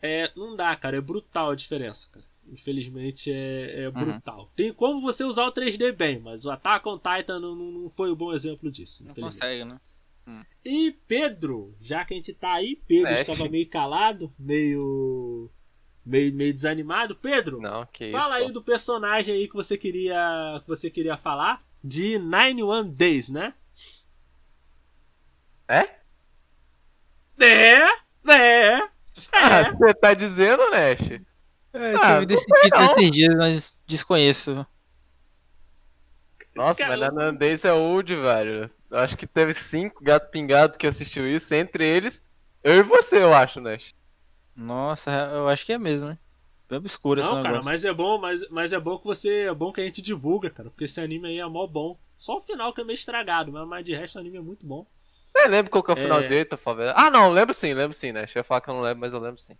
[0.00, 2.24] é, não dá, cara, é brutal a diferença, cara.
[2.52, 4.50] Infelizmente é, é brutal.
[4.56, 8.10] Tem como você usar o 3D bem, mas o Attack on Titan não, não foi
[8.10, 9.04] um bom exemplo disso.
[9.04, 9.80] Não consegue, né?
[10.64, 13.20] E Pedro, já que a gente tá aí, Pedro É.
[13.20, 15.50] estava meio calado, meio,
[16.04, 17.16] meio, meio desanimado.
[17.16, 18.12] Pedro, Não, que isso.
[18.18, 18.44] fala pô.
[18.44, 23.30] aí do personagem aí que você queria, que você queria falar de Nine One Days,
[23.30, 23.54] né?
[25.68, 26.00] É?
[27.38, 27.86] É,
[28.32, 28.88] é.
[29.32, 31.10] Ah, você tá dizendo, Nash?
[31.72, 32.84] É, Ah, título não.
[32.84, 34.66] esses dias, mas desconheço.
[36.54, 38.70] Nossa, Cara, mas Nandês é old, velho.
[38.90, 42.22] Eu acho que teve cinco gato pingado que assistiu isso, entre eles,
[42.62, 43.94] eu e você, eu acho, Nash.
[44.54, 46.18] Nossa, eu acho que é mesmo, né?
[46.68, 47.62] Bem obscuro esse Não, cara, negócio.
[47.62, 50.50] mas é bom, mas, mas é bom que você, é bom que a gente divulga,
[50.50, 51.98] cara, porque esse anime aí é mó bom.
[52.16, 54.66] Só o final que é meio estragado, mas, mas de resto o anime é muito
[54.66, 54.86] bom.
[55.34, 56.28] Eu lembro qual que é o final É.
[56.28, 56.92] dele, tô falando.
[56.96, 58.34] Ah, não, lembro sim, lembro sim, Nash.
[58.34, 59.56] Eu ia falar que eu não lembro, mas eu lembro sim.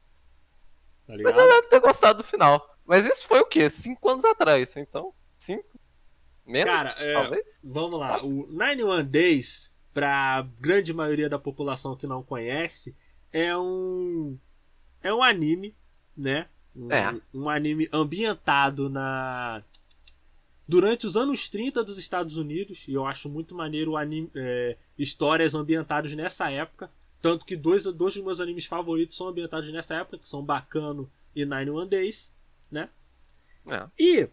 [1.07, 2.65] Tá Mas eu lembro de ter gostado do final.
[2.85, 3.69] Mas isso foi o quê?
[3.71, 5.15] Cinco anos atrás, então.
[5.39, 5.80] Cinco?
[6.51, 6.73] Menos?
[6.73, 7.45] Cara, é?
[7.63, 12.95] Vamos lá, o Nine One Days, pra grande maioria da população que não conhece,
[13.33, 14.37] é um
[15.03, 15.75] é um anime,
[16.17, 16.49] né?
[16.75, 17.21] Um, É.
[17.33, 19.63] um anime ambientado na
[20.67, 25.53] durante os anos 30 dos Estados Unidos, e eu acho muito maneiro anime, é, histórias
[25.55, 26.89] ambientadas nessa época,
[27.21, 31.11] tanto que dois, dois dos meus animes favoritos são ambientados nessa época, que são Bacano
[31.35, 32.33] e Nine One Days,
[32.71, 32.89] né?
[33.67, 33.87] É.
[33.99, 34.29] E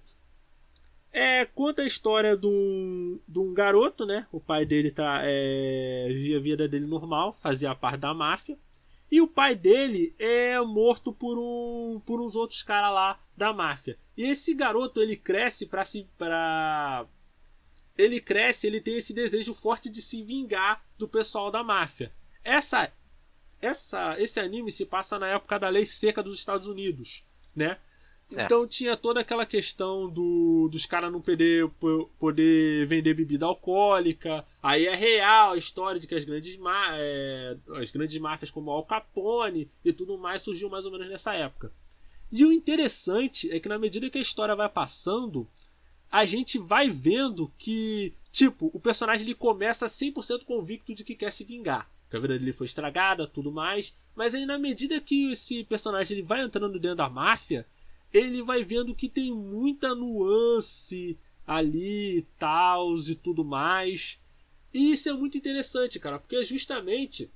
[1.17, 4.27] é, conta a história de um, de um garoto, né?
[4.31, 8.57] O pai dele tá, é, vivia a vida dele normal, fazia parte da máfia.
[9.09, 13.97] E o pai dele é morto por, um, por uns outros caras lá da máfia.
[14.15, 16.07] E esse garoto, ele cresce pra se.
[16.17, 17.07] Pra...
[17.97, 22.13] Ele cresce, ele tem esse desejo forte de se vingar do pessoal da máfia.
[22.43, 22.93] Essa,
[23.59, 27.79] essa, esse anime se passa na época da lei seca dos Estados Unidos, né?
[28.35, 28.43] É.
[28.43, 34.43] Então tinha toda aquela questão do, dos caras não poder, po- poder vender bebida alcoólica.
[34.61, 36.59] Aí é real a história de que as grandes,
[36.93, 41.33] é, as grandes máfias como Al Capone e tudo mais surgiu mais ou menos nessa
[41.33, 41.71] época.
[42.29, 45.47] E o interessante é que na medida que a história vai passando,
[46.11, 51.31] a gente vai vendo que, tipo, o personagem ele começa 100% convicto de que quer
[51.31, 51.89] se vingar.
[52.09, 53.93] Que a vida dele foi estragada, tudo mais.
[54.13, 57.65] Mas aí na medida que esse personagem ele vai entrando dentro da máfia,
[58.17, 64.19] ele vai vendo que tem muita nuance ali e tal e tudo mais.
[64.73, 67.31] E isso é muito interessante, cara, porque é justamente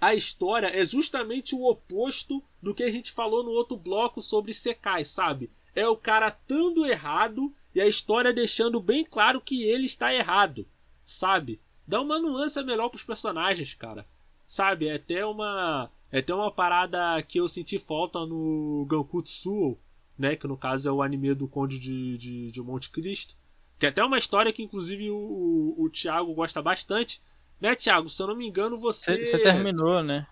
[0.00, 4.54] a história é justamente o oposto do que a gente falou no outro bloco sobre
[4.54, 5.50] Sekai, sabe?
[5.74, 10.66] É o cara estando errado e a história deixando bem claro que ele está errado,
[11.04, 11.60] sabe?
[11.86, 14.06] Dá uma nuance melhor pros personagens, cara.
[14.46, 14.88] Sabe?
[14.88, 19.78] É até uma é até uma parada que eu senti falta no Gankutsuo,
[20.18, 20.36] né?
[20.36, 23.34] Que no caso é o anime do Conde de, de, de Monte Cristo.
[23.78, 27.20] Que é até uma história que inclusive o, o, o Thiago gosta bastante.
[27.60, 28.08] Né, Thiago?
[28.08, 29.24] Se eu não me engano, você.
[29.24, 30.26] Você terminou, né?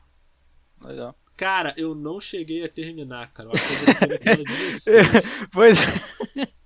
[0.80, 1.14] Legal.
[1.36, 3.48] Cara, eu não cheguei a terminar, cara.
[3.48, 5.48] Eu acho que.
[5.52, 5.78] Pois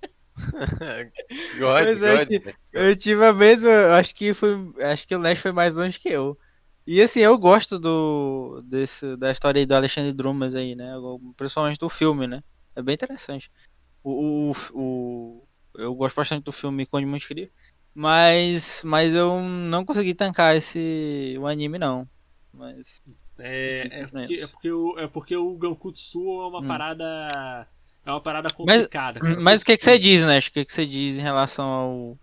[1.59, 2.53] God, Pois é God, que- né?
[2.73, 3.69] eu tive a mesma.
[3.69, 4.51] eu Acho que foi.
[4.81, 6.37] Acho que o Nash foi mais longe que eu.
[6.85, 8.61] E assim, eu gosto do.
[8.65, 10.93] Desse, da história aí do Alexandre Drumas aí, né?
[11.37, 12.43] Principalmente do filme, né?
[12.75, 13.49] É bem interessante.
[14.03, 17.51] O, o, o- eu gosto bastante do filme Conde de Monte.
[17.95, 22.07] Mas, mas eu não consegui tancar esse o anime não.
[22.53, 23.01] Mas
[23.39, 26.67] É, é, porque, é, porque o, é porque o Gankutsuo é uma Hum.
[26.67, 27.67] parada.
[28.05, 29.19] É uma parada Mas- complicada.
[29.21, 29.39] cara.
[29.41, 30.39] Mas o que, que você diz, né?
[30.39, 32.17] O que, que você diz em relação ao.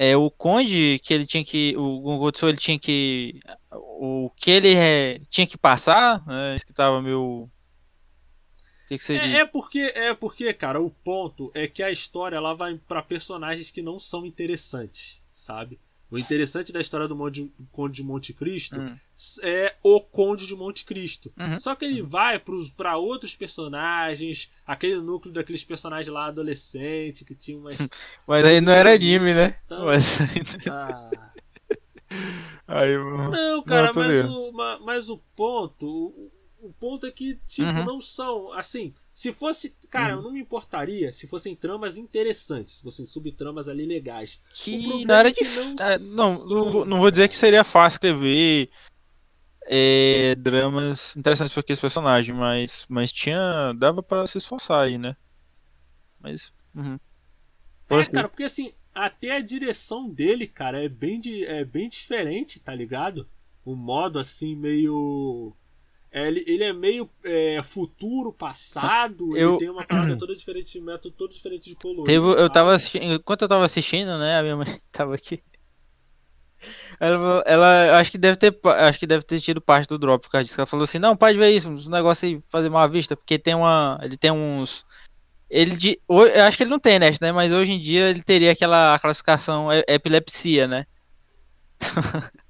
[0.00, 1.74] É, o Conde, que ele tinha que.
[1.76, 3.40] O Gongotsu, ele tinha que.
[3.72, 6.54] O que ele é, tinha que passar, né?
[6.54, 7.20] Isso que tava meio.
[7.20, 7.50] O
[8.86, 9.12] que, que?
[9.14, 13.02] É, é porque, é porque, cara, o ponto é que a história ela vai pra
[13.02, 15.80] personagens que não são interessantes, sabe?
[16.10, 18.96] O interessante da história do Monte- Conde de Monte Cristo Hum.
[19.42, 21.30] é o Conde de Monte Cristo.
[21.38, 21.58] Uhum.
[21.60, 27.34] Só que ele vai pros, pra outros personagens, aquele núcleo daqueles personagens lá adolescente que
[27.34, 27.76] tinha umas.
[28.26, 29.58] Mas aí não era anime, né?
[29.66, 30.16] Então- Mas...
[30.70, 31.10] Ah,
[32.66, 33.30] Aí, mano.
[33.30, 35.86] Não, cara, tô mas, o, ma- mas o ponto.
[35.86, 36.32] O,
[36.68, 37.84] o ponto é que, tipo, Uhum.
[37.84, 38.52] não são.
[38.54, 39.74] Assim, Se fosse.
[39.90, 40.20] Cara, Uhum.
[40.20, 44.38] eu não me importaria se fossem tramas interessantes, se fossem subtramas ali legais.
[44.52, 45.64] Que problema não era é difícil.
[45.64, 48.70] não É, não, não, vou- não vou dizer que seria fácil escrever
[49.66, 53.72] é, dramas interessantes para aqueles personagens, mas, mas tinha.
[53.76, 55.16] dava para se esforçar aí, né?
[56.20, 56.52] Mas.
[56.72, 56.96] Uhum.
[57.90, 62.60] É, cara, porque assim, até a direção dele, cara, é bem, de, é bem diferente,
[62.60, 63.28] tá ligado?
[63.64, 65.52] O modo assim, meio.
[66.10, 70.80] É, ele, ele é meio é, futuro, passado, Eu- ele tem uma parada toda diferente,
[70.80, 72.04] método todo diferente de colorir.
[72.06, 75.42] Teve, eu tava enquanto eu tava assistindo, né, a minha mãe tava aqui.
[77.00, 80.30] Ela, ela acho que deve ter, acho que deve ter tido parte do drop por
[80.30, 80.58] causa disso.
[80.58, 83.16] Ela falou assim: "Não, para de ver isso, uns negócio aí fazer mal à vista,
[83.16, 84.84] porque tem uma, ele tem uns
[85.50, 88.22] ele de, eu acho que ele não tem, né, né, mas hoje em dia ele
[88.22, 90.84] teria aquela classificação epilepsia, né?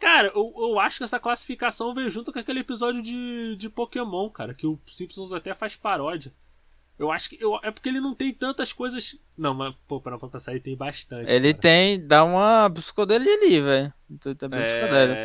[0.00, 4.30] Cara, eu, eu acho que essa classificação veio junto com aquele episódio de, de Pokémon,
[4.30, 6.32] cara, que o Simpsons até faz paródia.
[6.98, 7.38] Eu acho que.
[7.42, 9.16] Eu, é porque ele não tem tantas coisas.
[9.36, 11.30] Não, mas, pô, pra, pra passar ele tem bastante.
[11.30, 11.60] Ele cara.
[11.62, 13.92] tem, dá uma psicodelia ali, velho.
[14.36, 14.60] Tá bem.
[14.60, 14.68] É,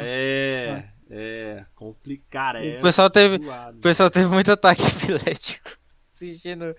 [0.06, 2.58] é, é, complicado.
[2.58, 3.78] É O pessoal teve- zoado.
[3.78, 5.70] O pessoal teve muito ataque epilético
[6.14, 6.76] assistindo.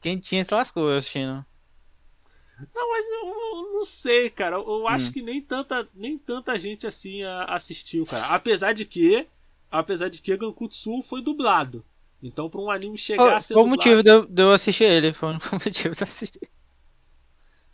[0.00, 1.44] Quem tinha se lascou assistindo.
[2.74, 4.56] Não, mas eu, eu não sei, cara.
[4.56, 5.12] Eu, eu acho Hum.
[5.12, 8.26] que nem tanta, nem tanta gente assim a- assistiu, cara.
[8.34, 9.26] Apesar de que.
[9.70, 11.84] Apesar de que Gankutsu foi dublado.
[12.22, 14.52] Então, pra um anime chegar Foi, a ser foi o motivo de eu, de eu
[14.52, 15.12] assistir ele.
[15.12, 16.50] Foi o motivo de assistir.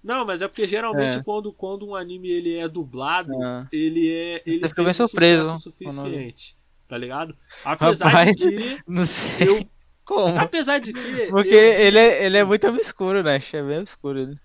[0.05, 1.22] Não, mas é porque geralmente É.
[1.22, 3.66] quando, quando um anime ele é dublado, Ah.
[3.72, 4.43] ele é.
[4.47, 6.57] Ele Você fica bem um surpreso suficiente.
[6.89, 7.37] Tá ligado?
[7.64, 8.78] Apesar Rapaz, de que.
[8.87, 9.68] Não sei Eu,
[10.05, 10.39] como.
[10.39, 11.26] apesar de que.
[11.28, 13.41] Porque eu- ele é, ele é muito obscuro, né?
[13.53, 14.37] É bem obscuro ele.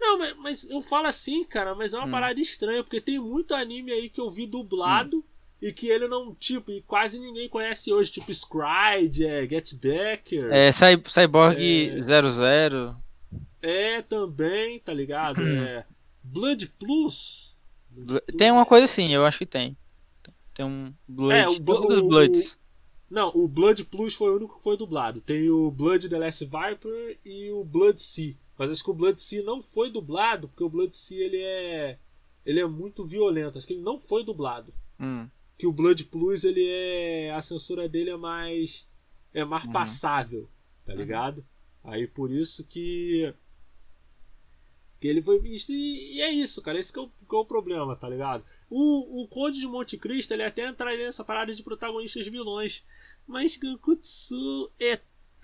[0.00, 2.10] Não, mas, mas eu falo assim, cara, mas é uma Hum.
[2.10, 5.24] parada estranha, porque tem muito anime aí que eu vi dublado
[5.60, 10.52] e que ele não, tipo, e quase ninguém conhece hoje, tipo Scryed, é, Get Backer.
[10.52, 12.02] É Cy- Cyborg É.
[12.02, 12.96] 00.
[13.60, 15.42] É, também, tá ligado?
[15.42, 15.84] É
[16.22, 17.56] Blood Plus.
[17.90, 18.36] Blood Plus.
[18.38, 19.76] Tem uma coisa assim, eu acho que tem.
[20.54, 21.34] Tem um Blood.
[21.34, 22.58] É, o tem Blo- um dos o- Bloods.
[23.10, 25.20] Não, o Blood Plus foi o único que foi dublado.
[25.20, 28.34] Tem o Blood The Last Viper e o Blood Sea.
[28.58, 31.98] Mas acho que o Blood Sea não foi dublado, porque o Blood Sea ele é
[32.44, 33.56] ele é muito violento.
[33.56, 34.74] Acho que ele não foi dublado.
[34.98, 35.28] Hum.
[35.56, 38.88] Que o Blood Plus ele é a censura dele é mais
[39.32, 39.72] é mais Uhum.
[39.72, 40.48] passável,
[40.84, 41.46] tá ligado?
[41.84, 43.32] Aí por isso que
[45.00, 46.78] que ele foi visto e, e é isso, cara.
[46.78, 48.44] Esse que é, o, que é o problema, tá ligado?
[48.68, 52.82] O, o Conde de Monte Cristo ele até entraria nessa parada de protagonistas vilões.
[53.26, 54.98] Mas Gankutsu é.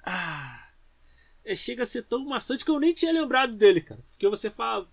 [0.05, 0.64] Ah,
[1.45, 1.55] é.
[1.55, 4.01] Chega a ser tão maçante que eu nem tinha lembrado dele, cara.
[4.11, 4.89] Porque você fala.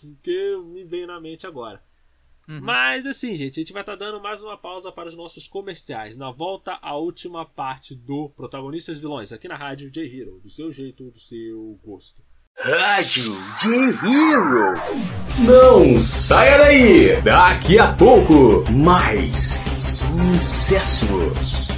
[0.00, 1.82] Porque me veio na mente agora.
[2.48, 2.60] Uhum.
[2.62, 6.16] Mas assim, gente, a gente vai estar dando mais uma pausa para os nossos comerciais.
[6.16, 10.40] Na volta, a última parte do Protagonistas Vilões, aqui na Rádio J-Hero.
[10.40, 12.22] Do seu jeito, do seu gosto.
[12.58, 14.74] Rádio J-Hero.
[15.46, 17.20] Não saia daí.
[17.20, 19.62] Daqui a pouco, mais
[20.34, 21.77] sucessos.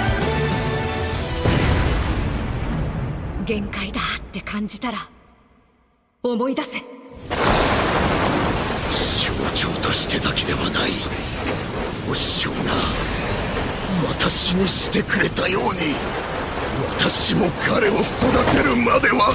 [3.44, 4.98] 限界だって感じたら
[6.22, 6.84] 思い出せ象
[9.54, 10.90] 徴としてだけではない
[12.10, 12.56] お師匠が
[14.08, 16.16] 私にしてくれたように
[16.98, 18.02] 私も彼を育
[18.56, 19.32] てるまでは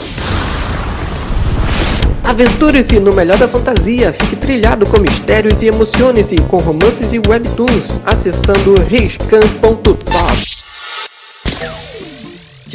[2.23, 7.99] Aventure-se no melhor da fantasia, fique trilhado com mistérios e emocione-se com romances e webtoons
[8.05, 10.64] acessando reiscan.top.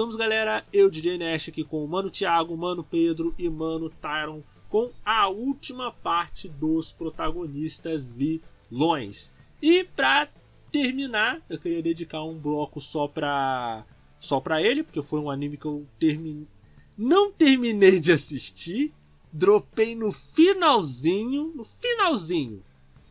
[0.00, 0.64] voltamos, galera.
[0.72, 4.40] Eu, DJ Nash, aqui com o Mano Thiago, Mano Pedro e Mano Tyron,
[4.70, 9.30] com a última parte dos protagonistas vilões.
[9.60, 10.26] E pra
[10.72, 13.84] terminar, eu queria dedicar um bloco só pra
[14.18, 16.46] só pra ele, porque foi um anime que eu terminei
[16.96, 18.94] não terminei de assistir,
[19.30, 22.62] dropei no finalzinho, no finalzinho.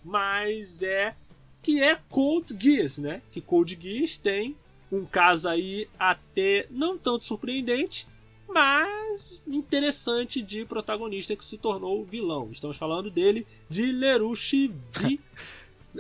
[0.04, 1.16] Mas é
[1.62, 3.22] que é Cold Geass, né?
[3.32, 4.56] Que Cold Geass tem
[4.92, 8.08] um caso aí até não tanto surpreendente,
[8.48, 12.50] mas interessante de protagonista que se tornou vilão.
[12.52, 15.20] Estamos falando dele de Lerushi Vi.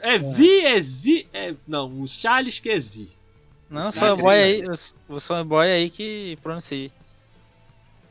[0.02, 3.08] É Vi é Z, é não, o Charles que é Z.
[3.68, 4.64] Não, só boy aí,
[5.08, 6.92] o só boy aí que pronuncia.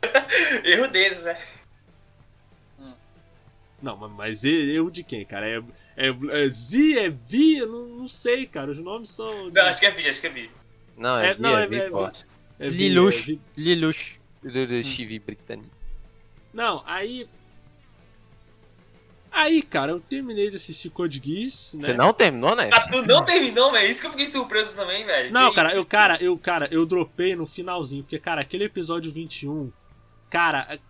[0.64, 1.38] Erro deles, né?
[3.80, 5.48] Não, mas- mas erro de quem, cara?
[5.48, 5.62] É,
[5.96, 6.08] é,
[6.44, 7.58] é Z, é Vi?
[7.58, 8.72] Eu não, não sei, cara.
[8.72, 9.50] Os nomes são.
[9.50, 10.50] Não, acho que é Vi, acho que é Vi.
[10.98, 11.66] Não, é, É, Vi, não, é é- é-
[12.58, 13.32] é Lilush.
[13.32, 13.38] é.
[13.60, 14.18] Lilush.
[15.24, 15.70] Britânico.
[16.52, 17.28] Não, aí.
[19.30, 21.80] Aí, cara, eu terminei de assistir Code Geass, né?
[21.86, 22.70] Você não terminou, né?
[22.72, 23.88] Ah, tu não terminou, velho?
[23.88, 25.32] Isso que eu fiquei surpreso também, velho.
[25.32, 29.12] Não, Que cara, eu, cara, eu, cara, eu dropei no finalzinho, porque, cara, aquele episódio
[29.12, 29.70] 21,
[30.30, 30.80] cara, é-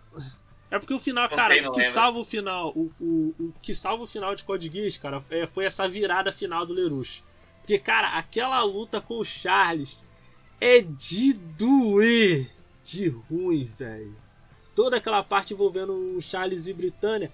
[0.71, 4.03] é porque o final, cara, o que salva o final, o, o, o que salva
[4.03, 7.23] o final de Code Geass, cara, é, foi essa virada final do Lerush.
[7.69, 10.03] Porque, cara, aquela luta com o Charles
[10.59, 12.49] é de doer
[12.83, 14.15] de ruim, velho.
[14.75, 17.31] Toda aquela parte envolvendo o Charles e Britânia,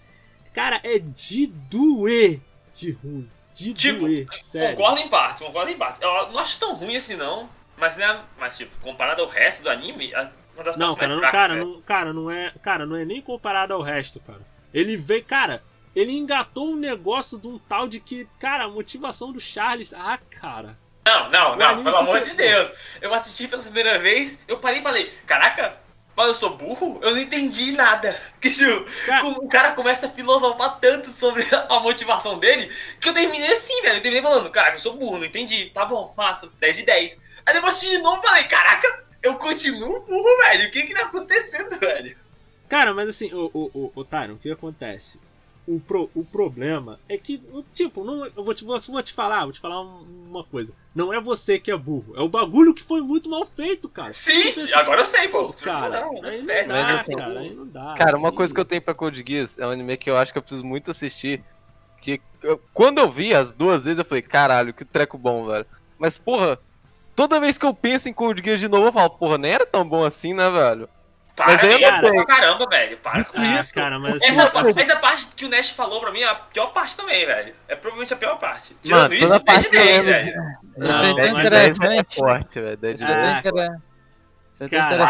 [0.54, 2.42] cara, é de doer
[2.74, 3.30] de ruim.
[3.54, 4.76] De Tipo, doer, sério.
[4.76, 6.04] Concordo em parte, concordo em parte.
[6.04, 7.50] Eu não acho tão ruim assim, não.
[7.78, 11.22] Mas, né, mas tipo, comparado ao resto do anime, é uma das Não, cara, não,
[11.22, 11.66] cara, velho.
[11.66, 14.42] não, cara, não é, cara, não é nem comparado ao resto, cara.
[14.74, 15.64] Ele veio, cara,
[15.96, 20.20] ele engatou um negócio de um tal de que, cara, a motivação do Charles, ah,
[20.30, 20.78] cara.
[21.06, 22.72] Não, não, não, pelo amor de Deus.
[23.00, 25.78] Eu assisti pela primeira vez, eu parei e falei, caraca,
[26.16, 27.00] mas eu sou burro?
[27.04, 28.20] Eu não entendi nada.
[28.42, 28.50] Que
[29.06, 33.82] Cara- o cara começa a filosofar tanto sobre a motivação dele, que eu terminei assim,
[33.82, 33.98] velho.
[33.98, 35.70] Eu terminei falando, caraca, eu sou burro, não entendi.
[35.72, 37.20] Tá bom, massa, 10 de 10.
[37.46, 40.68] Aí depois assisti de novo e falei, caraca, eu continuo burro, velho.
[40.68, 42.18] O que que tá acontecendo, velho?
[42.68, 45.20] Cara, mas assim, o, o, o, o Tyron, o que acontece?
[45.68, 47.42] O, pro, o problema é que,
[47.74, 50.72] tipo, não, eu vou te, vou, vou te falar, vou te falar um- uma coisa.
[50.94, 54.14] Não é você que é burro, é o bagulho que foi muito mal feito, cara.
[54.14, 55.50] Sim, Você- sim, agora eu sei, pô.
[55.64, 57.04] Cara, Não, não aí não dá, né?
[57.18, 57.96] cara, aí não dá.
[57.98, 60.16] Cara, uma Aí- coisa que eu tenho pra Code Geass é um anime que eu
[60.18, 61.44] acho que eu preciso muito assistir.
[62.00, 65.66] Que eu- quando eu vi as duas vezes, eu falei, caralho, que treco bom, velho.
[65.98, 66.60] Mas, porra,
[67.16, 69.66] toda vez que eu penso em Code Geass de novo, eu falo, porra, nem era
[69.66, 70.88] tão bom assim, né, velho?
[71.36, 72.98] Para, Mas aí pra caramba, velho.
[72.98, 73.74] Para com Ah, isso.
[73.74, 76.36] cara, mas assim, Essa, assim, essa parte que o Nash falou pra mim é a
[76.36, 77.54] pior parte também, velho.
[77.68, 78.74] É provavelmente a pior parte.
[78.82, 80.58] Tirando Mano, isso, toda 10 de parte que eu 10, lembro velho.
[80.78, 82.00] Mas tem é- interessante.
[82.00, 82.78] É forte, velho.
[82.78, 83.38] Dead Você Ah, tem Dead.
[83.40, 83.82] interessante.
[84.54, 85.06] Você tem Cara,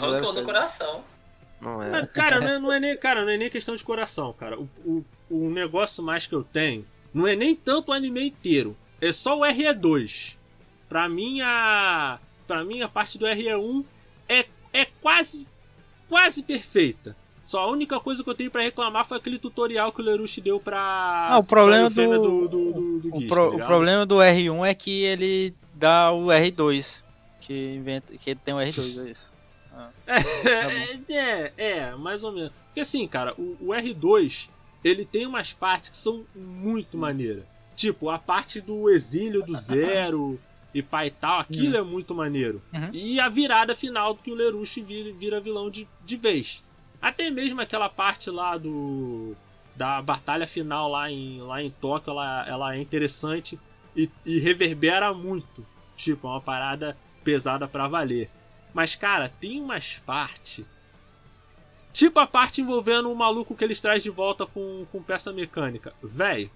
[0.00, 1.04] rancor no coração.
[1.60, 1.90] Não é.
[1.90, 4.58] Mas, cara, não é, não é nem, cara, não é nem questão de coração, cara.
[4.58, 8.74] O, o, o negócio mais que eu tenho não é nem tanto o anime inteiro.
[9.00, 10.36] É só o RE2.
[10.88, 12.18] Pra mim, a.
[12.46, 13.84] Pra mim, a parte do RE1
[14.28, 15.46] é, é quase.
[16.08, 17.16] quase perfeita.
[17.46, 20.40] Só a única coisa que eu tenho pra reclamar foi aquele tutorial que o Lerushi
[20.40, 21.28] deu pra.
[21.30, 24.66] Ah, o problema do- do, do, do, do O, pro- tá o problema do R1
[24.66, 27.02] é que ele dá o R2.
[27.40, 28.12] Que inventa.
[28.18, 29.32] Que tem o R2, é isso.
[30.08, 32.52] É, é, é, mais ou menos.
[32.66, 34.48] Porque assim, cara, o, o R2,
[34.84, 37.44] ele tem umas partes que são muito maneiras.
[37.76, 40.38] Tipo, a parte do exílio do Zero
[40.78, 42.62] e pai e tal, aquilo é muito maneiro.
[42.72, 42.90] Uhum.
[42.92, 46.62] E a virada final que o Lerushi vira, vira vilão de, de vez.
[47.00, 49.34] Até mesmo aquela parte lá do.
[49.76, 53.56] Da batalha final lá em, lá em Tóquio, ela, ela é interessante
[53.94, 55.64] e, e reverbera muito.
[55.96, 58.28] Tipo, é uma parada pesada pra valer.
[58.74, 60.64] Mas, cara, tem umas partes.
[61.92, 65.92] Tipo a parte envolvendo o maluco que eles trazem de volta com, com peça mecânica.
[66.02, 66.50] Véi.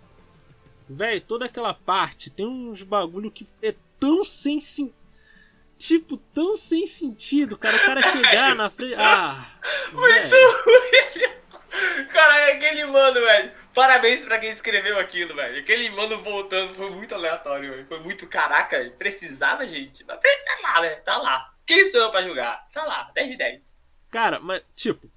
[0.89, 4.95] Véi, toda aquela parte tem uns bagulho que é tão sem sentido.
[5.79, 7.77] Tipo, tão sem sentido, cara.
[7.77, 8.95] O cara chegar na frente.
[8.99, 9.59] Ah!
[9.93, 10.37] Muito
[12.13, 13.53] Cara, é aquele mano, velho.
[13.75, 15.59] Parabéns pra quem escreveu aquilo, velho.
[15.59, 17.87] Aquele mano voltando foi muito aleatório, velho.
[17.87, 18.93] Foi muito caraca.
[18.99, 20.05] Precisava, gente.
[20.05, 20.91] Mas tá lá, né?
[20.97, 21.53] Tá lá.
[21.67, 22.69] Quem sou eu pra julgar?
[22.73, 23.73] Tá lá, 10 de 10.
[24.11, 25.11] Cara, mas, tipo.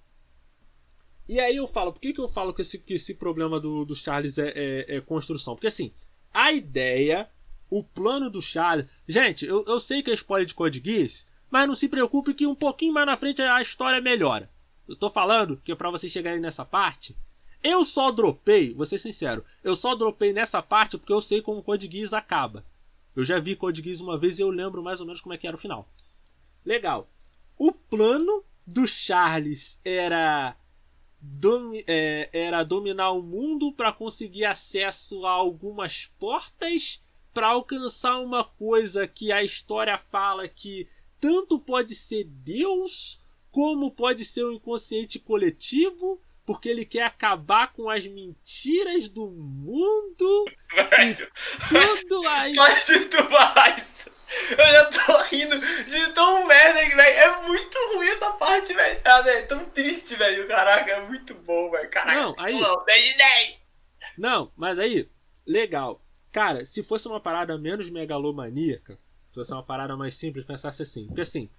[1.27, 3.83] E aí eu falo, por que, que eu falo que esse, que esse problema do,
[3.83, 5.55] do Charles é, é- é construção?
[5.55, 5.93] Porque assim,
[6.33, 7.29] a ideia,
[7.69, 8.85] o plano do Charles.
[9.07, 12.45] Gente, eu, eu sei que é spoiler de Code Geass, mas não se preocupe que
[12.47, 14.49] um pouquinho mais na frente a história melhora.
[14.87, 17.15] Eu tô falando que pra vocês chegarem nessa parte.
[17.63, 21.63] Eu só dropei, vou ser sincero, eu só dropei nessa parte porque eu sei como
[21.63, 22.63] Code Geass acaba.
[23.15, 25.37] Eu já vi Code Geass uma vez e eu lembro mais ou menos como é
[25.37, 25.89] que era o final.
[26.63, 27.09] Legal.
[27.57, 30.55] O plano do Charles era
[31.21, 37.01] domi- é, era dominar o mundo para conseguir acesso a algumas portas
[37.35, 40.87] para alcançar uma coisa que a história fala que
[41.19, 43.19] tanto pode ser Deus
[43.51, 50.45] como pode ser o inconsciente coletivo, porque ele quer acabar com as mentiras do mundo
[50.73, 51.29] Velho,
[51.71, 52.55] e tudo aí.
[52.55, 54.09] só de tu falar isso.
[54.51, 57.17] Eu já tô rindo de tão merda que, velho.
[57.19, 59.01] É muito ruim essa parte, velho.
[59.05, 60.47] Ah, velho, é tão triste, velho.
[60.47, 61.89] Caraca, é muito bom, velho.
[61.89, 63.59] Caraca, Não, aí- Não, 10 de 10.
[64.17, 65.09] Não, mas aí,
[65.45, 66.01] legal.
[66.35, 71.05] Cara, se fosse uma parada menos megalomaníaca, se fosse uma parada mais simples, pensasse assim.
[71.05, 71.49] Porque assim,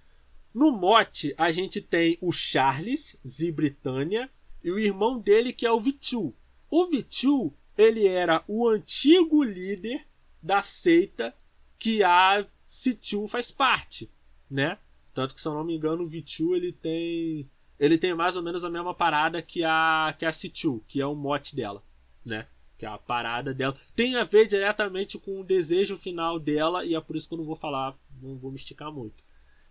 [0.53, 4.31] no mote a gente tem o Charles, Zibritânia,
[4.62, 6.35] e o irmão dele que é o Vitu.
[6.68, 10.07] O Vitu, ele era o antigo líder
[10.43, 11.35] da seita
[11.79, 14.11] que a Situ faz parte,
[14.51, 14.77] né?
[15.14, 17.51] Tanto que, se eu não me engano, o Vitu, ele tem...
[17.81, 21.07] Ele tem mais ou menos a mesma parada que a, que a Situ, que é
[21.07, 21.83] o mote dela,
[22.22, 22.47] né?
[22.79, 23.77] Que é a parada dela.
[23.95, 27.39] Tem a ver diretamente com o desejo final dela, e é por isso que eu
[27.39, 29.24] não vou falar, não vou me esticar muito.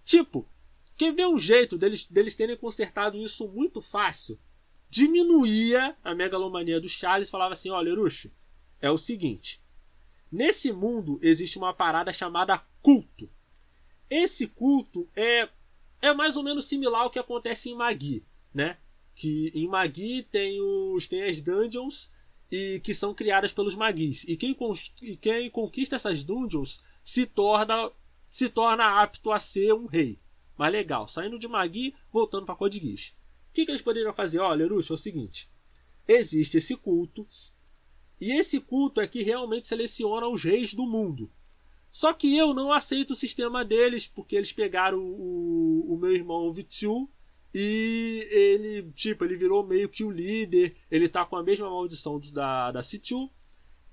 [0.03, 0.47] Tipo,
[0.97, 4.39] quer ver um jeito deles, deles terem consertado isso muito fácil?
[4.89, 8.31] Diminuía a megalomania do Charles falava assim: olha, Eruxo,
[8.81, 9.61] é o seguinte.
[10.31, 13.29] Nesse mundo existe uma parada chamada culto.
[14.09, 15.49] Esse culto é,
[16.01, 18.77] é mais ou menos similar ao que acontece em Magi, né?
[19.15, 22.11] Que em Magi tem, os, tem as dungeons
[22.51, 24.23] e que são criadas pelos magis.
[24.27, 24.55] E quem,
[25.01, 27.91] e quem conquista essas dungeons se torna
[28.29, 30.19] se torna apto a ser um rei.
[30.57, 33.13] Mas legal, saindo de Magi, voltando para Code Geass.
[33.49, 34.39] O que, que eles poderiam fazer?
[34.39, 35.49] Olha, Eruxo, é o seguinte:
[36.07, 37.25] existe esse culto,
[38.19, 41.31] e esse culto é que realmente seleciona os reis do mundo.
[41.91, 46.51] Só que eu não aceito o sistema deles, porque eles pegaram o, o meu irmão
[46.51, 47.09] Vitsu
[47.57, 52.19] e ele, tipo, ele virou meio que o líder, ele tá com a mesma maldição
[52.33, 53.31] da, da Situ.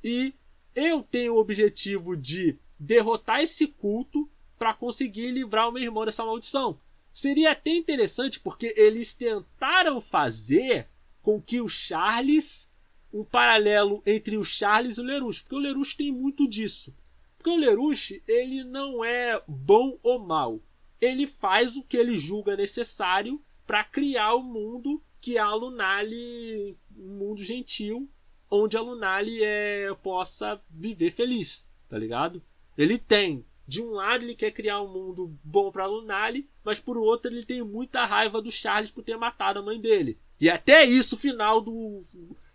[0.03, 0.35] E
[0.75, 6.25] eu tenho o objetivo de derrotar esse culto para conseguir livrar o meu irmão dessa
[6.25, 6.81] maldição.
[7.13, 10.89] Seria até interessante porque eles tentaram fazer
[11.23, 12.69] com que o Charles
[13.13, 16.93] um paralelo entre o Charles e o Lelouch, porque o Lelouch tem muito disso.
[17.39, 20.61] Porque o Lelouch, ele não é bom ou mal.
[21.01, 27.19] Ele faz o que ele julga necessário para criar o mundo que a Lunali, um
[27.19, 28.11] mundo gentil,
[28.51, 32.43] onde a Lunali é, possa viver feliz, tá ligado?
[32.77, 36.99] Ele tem, de um lado ele quer criar um mundo bom para Lunali, mas por
[36.99, 40.19] outro ele tem muita raiva do Charles por ter matado a mãe dele.
[40.41, 42.01] E até isso final do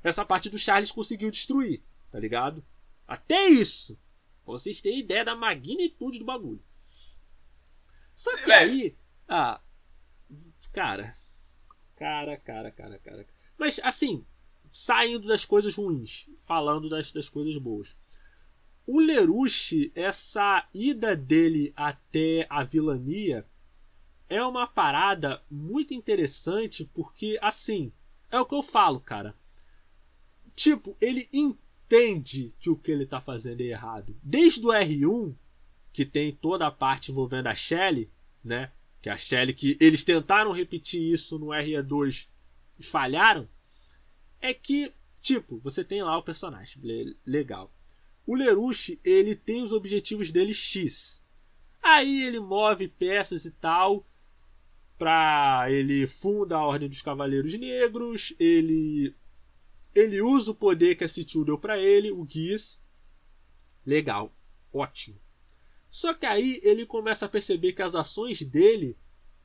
[0.04, 1.82] essa parte do Charles conseguiu destruir,
[2.12, 2.64] tá ligado?
[3.08, 3.98] Até isso.
[4.44, 6.62] Pra vocês terem ideia da magnitude do bagulho.
[8.14, 8.98] Só que aí,
[9.28, 9.62] ah,
[10.78, 11.16] cara,
[11.96, 13.28] cara, cara, cara, cara.
[13.58, 14.24] Mas assim,
[14.72, 17.98] saindo das coisas ruins, falando das, das coisas boas.
[18.86, 23.44] O Lerushi, essa ida dele até a vilania
[24.30, 27.92] é uma parada muito interessante porque, assim,
[28.30, 29.36] é o que eu falo, cara.
[30.56, 34.16] Tipo, ele entende que o que ele tá fazendo é errado.
[34.22, 35.36] Desde o R1,
[35.92, 38.12] que tem toda a parte envolvendo a Shelly,
[38.44, 38.72] né?
[39.08, 42.28] Que a Shelly, que eles tentaram repetir isso no RE2
[42.78, 43.48] e falharam.
[44.42, 44.92] É que,
[45.22, 47.72] tipo, você tem lá o personagem, le- legal.
[48.26, 51.24] O Lerushi, ele tem os objetivos dele X.
[51.82, 54.06] Aí ele move peças e tal,
[54.98, 59.16] pra ele funda a Ordem dos Cavaleiros Negros, ele
[59.96, 62.84] ele usa o poder que a Situ deu pra ele, o Geass.
[63.86, 64.36] Legal,
[64.74, 65.18] ótimo.
[65.90, 68.98] Só que aí ele começa a perceber que as ações dele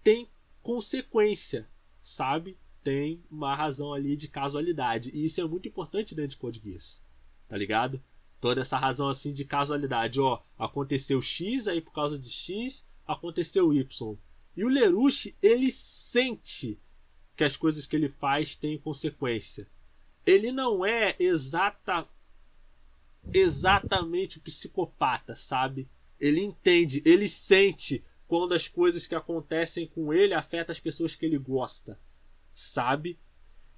[0.03, 0.29] têm
[0.63, 1.69] consequência,
[2.01, 2.59] sabe?
[2.83, 5.11] Tem uma razão ali de casualidade.
[5.15, 7.03] E isso é muito importante dentro de Code Geass,
[7.49, 8.03] tá ligado?
[8.41, 13.73] Toda essa razão assim de casualidade, ó, aconteceu X, aí por causa de X, aconteceu
[13.73, 14.17] Y.
[14.57, 16.79] E o Lerushi, ele sente
[17.37, 19.67] que as coisas que ele faz têm consequência.
[20.27, 22.07] Ele não é exata
[23.33, 25.89] exatamente o psicopata, sabe?
[26.23, 31.27] Ele entende, ele sente quando as coisas que acontecem com ele afetam as pessoas que
[31.27, 31.99] ele gosta,
[32.53, 33.19] sabe?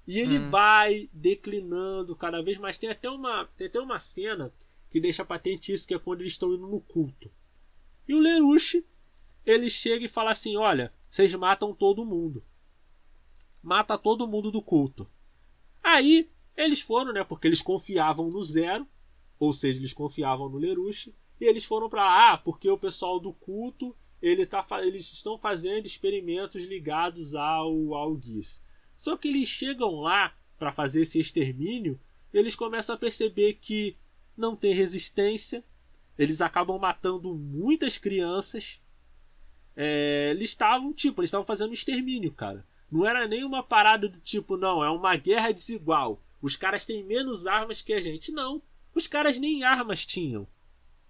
[0.05, 0.49] E ele Hum.
[0.51, 2.77] vai declinando cada vez mais.
[2.77, 4.53] Tem até uma, tem até uma cena
[4.91, 7.31] que deixa patente isso, que é quando eles estão indo no culto.
[8.07, 8.85] E o Lerushi,
[9.43, 12.43] ele chega e fala assim: Olha, vocês matam todo mundo.
[13.63, 15.09] Mata todo mundo do culto.
[15.81, 17.23] Aí eles foram, né?
[17.23, 18.87] Porque eles confiavam no Zero,
[19.39, 23.19] ou seja, eles confiavam no Lerushi, e eles foram para lá, ah, porque o pessoal
[23.19, 28.61] do culto ele tá, eles estão fazendo experimentos ligados ao, ao Geass.
[28.95, 31.99] Só que eles chegam lá para fazer esse extermínio,
[32.33, 33.95] eles começam a perceber que
[34.35, 35.63] não tem resistência,
[36.17, 38.81] eles acabam matando muitas crianças.
[39.75, 42.65] É, eles estavam, tipo, eles estavam fazendo um extermínio, cara.
[42.89, 46.21] Não era nem uma parada do tipo, não, é uma guerra desigual.
[46.41, 48.31] Os caras têm menos armas que a gente.
[48.31, 48.61] Não.
[48.93, 50.47] Os caras nem armas tinham.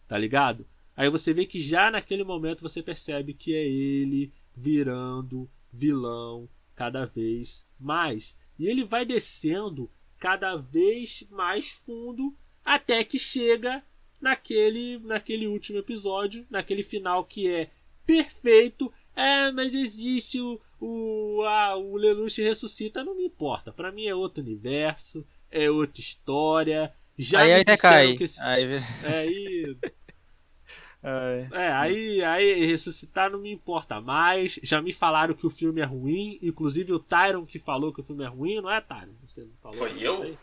[0.08, 0.68] Tá ligado?
[0.96, 7.06] Aí você vê que já naquele momento você percebe que é ele virando vilão cada
[7.06, 8.38] vez mais.
[8.58, 13.84] E ele vai descendo cada vez mais fundo até que chega
[14.22, 17.70] naquele naquele último episódio, naquele final que é
[18.06, 18.92] perfeito.
[19.16, 23.72] É, mas existe o o ah, o Lelouch ressuscita, não me importa.
[23.72, 26.94] Para mim é outro universo, é outra história.
[27.18, 28.18] Já aí me até disseram cai.
[28.18, 28.64] que esse- Aí...
[29.04, 29.78] é, aí
[31.54, 34.60] é, aí, aí ressuscitar não me importa mais.
[34.64, 36.40] Já me falaram que o filme é ruim.
[36.42, 39.14] Inclusive o Tyron que falou que o filme é ruim, não é, Tyron?
[39.28, 39.78] Você não falou?
[39.78, 40.14] Foi eu?
[40.14, 40.38] sei.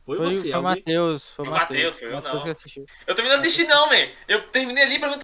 [0.00, 0.82] Foi, Foi, você, foi o alguém?
[0.82, 1.30] Matheus.
[1.34, 2.44] Foi o Matheus, foi eu não.
[2.44, 2.86] que assistiu.
[3.06, 4.08] Eu também não assisti, não, man.
[4.28, 5.18] Eu terminei ali pra mim.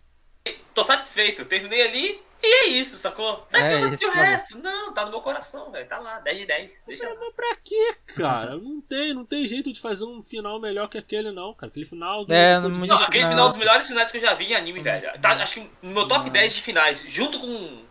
[0.75, 1.45] Tô satisfeito.
[1.45, 3.47] Terminei ali e é isso, sacou?
[3.53, 4.59] Não É, é, que eu o tá resto.
[4.59, 5.89] Não, tá no meu coração, velho.
[5.89, 6.83] Tá lá, 10 de 10.
[6.87, 7.15] Deixa lá.
[7.19, 8.57] Mas pra quê, cara?
[8.57, 11.71] Não tem, não tem jeito de fazer um final melhor que aquele, não, cara.
[11.71, 12.33] Aquele final do.
[12.33, 13.31] É, do- não- Não, aquele Não.
[13.31, 15.11] final dos melhores finais que eu já vi em anime, velho.
[15.21, 17.85] Tá, acho que no meu top 10 de finais, junto com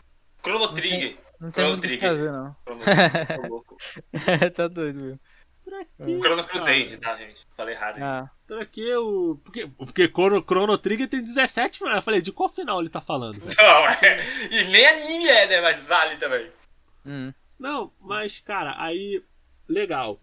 [0.43, 1.17] Chrono Trigger.
[1.39, 2.09] Não tem Chrono muito o que Trigger.
[2.09, 2.55] fazer, não.
[2.63, 3.77] Chrono Trigger, tô louco.
[4.55, 5.19] tá doido, viu?
[5.63, 6.19] Pra quê?
[6.19, 6.43] Chrono cara?
[6.47, 7.45] Crusade, tá, gente?
[7.55, 7.97] Falei errado.
[7.97, 8.03] aí.
[8.03, 9.39] Ah, Pra quê o.
[9.43, 11.97] Porque, porque Chrono, Chrono Trigger tem 17 finais.
[11.97, 13.39] Eu falei, de qual final ele tá falando?
[13.39, 13.53] velho?
[13.57, 14.19] Não, é.
[14.51, 15.61] E nem anime é, né?
[15.61, 16.51] Mas vale também.
[17.05, 17.33] hum.
[17.59, 19.23] Não, mas cara, aí
[19.67, 20.19] legal.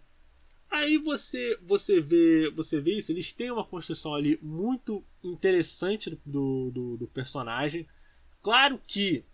[0.69, 6.69] Aí você você vê você vê isso, eles têm uma construção ali muito interessante do,
[6.69, 7.87] do, do personagem.
[8.43, 9.25] Claro que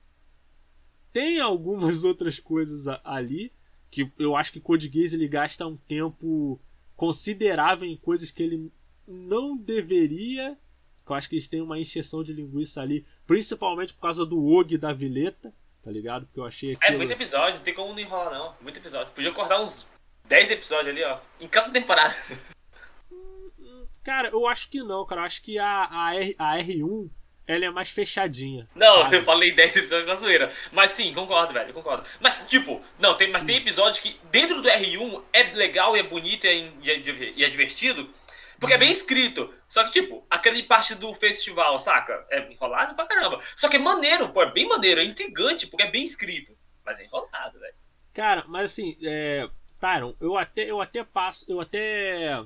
[1.12, 3.51] tem algumas outras coisas ali
[3.96, 6.60] que eu acho que Code Geass ele gasta um tempo
[6.98, 8.70] considerável em coisas que ele
[9.08, 10.58] não deveria.
[11.06, 14.43] Que eu acho que eles têm uma encheção de linguiça ali, principalmente por causa do
[14.43, 16.26] Og da Vileta, tá ligado?
[16.26, 16.98] Porque eu achei É aquilo...
[16.98, 18.54] muito episódio, não tem como não enrolar, não.
[18.62, 19.14] Muito episódio.
[19.14, 19.88] Podia cortar uns
[20.28, 21.20] 10 episódios ali, ó.
[21.39, 22.14] Em cada temporada.
[24.04, 25.22] Cara, eu acho que não, cara.
[25.22, 27.10] Eu acho que a, a, R, a R1
[27.48, 28.68] ela é mais fechadinha.
[28.76, 29.18] Não, sabe?
[29.18, 30.52] eu falei 10 episódios na zoeira.
[30.72, 32.08] Mas sim, concordo, velho, concordo.
[32.20, 36.04] Mas, tipo, não, tem, mas tem episódio que dentro do R1 é legal e é
[36.04, 36.50] bonito e
[36.89, 38.10] é, é- é divertido.
[38.60, 39.54] Porque é bem escrito.
[39.68, 42.26] Só que, tipo, aquele parte do festival, saca?
[42.32, 43.39] É enrolado pra caramba.
[43.56, 46.58] Só que é maneiro, pô, é bem maneiro, é intrigante, porque é bem escrito.
[46.86, 47.76] Mas é enrolado, velho.
[48.14, 49.48] Cara, mas assim, é,
[49.80, 52.39] Tyron, eu até, eu até passo, eu até,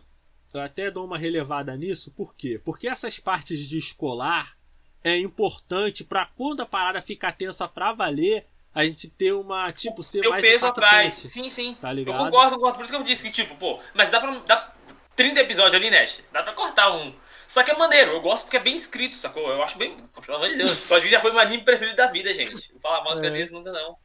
[0.53, 2.11] eu até dou uma relevada nisso.
[2.11, 2.59] Por quê?
[2.65, 4.57] Porque essas partes de escolar
[5.03, 10.03] é importante pra quando a parada ficar tensa pra valer, a gente ter uma, tipo,
[10.03, 11.13] ser Tem o mais peso atrás.
[11.13, 11.75] Sim, sim.
[11.81, 12.17] Tá Eu ligado?
[12.25, 12.75] concordo, concordo.
[12.77, 14.31] Por isso que eu disse que, tipo, pô, mas dá pra.
[14.45, 14.73] Dá
[15.15, 16.21] 30 episódios ali, Nash.
[16.31, 17.13] Dá pra cortar um.
[17.47, 19.49] Só que é maneiro, eu gosto porque é bem escrito, sacou?
[19.49, 19.97] Eu acho bem.
[20.23, 20.85] Pelo amor de Deus.
[20.87, 22.71] Pode vir já foi meu anime preferido da vida, gente.
[22.73, 23.45] Não falar mal de É.
[23.51, 23.97] nunca não.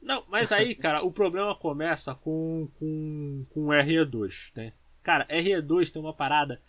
[0.00, 4.72] Não, mas aí, cara, o problema começa com, com, com o RE2, né?
[5.02, 6.60] Cara, RE2 tem uma parada.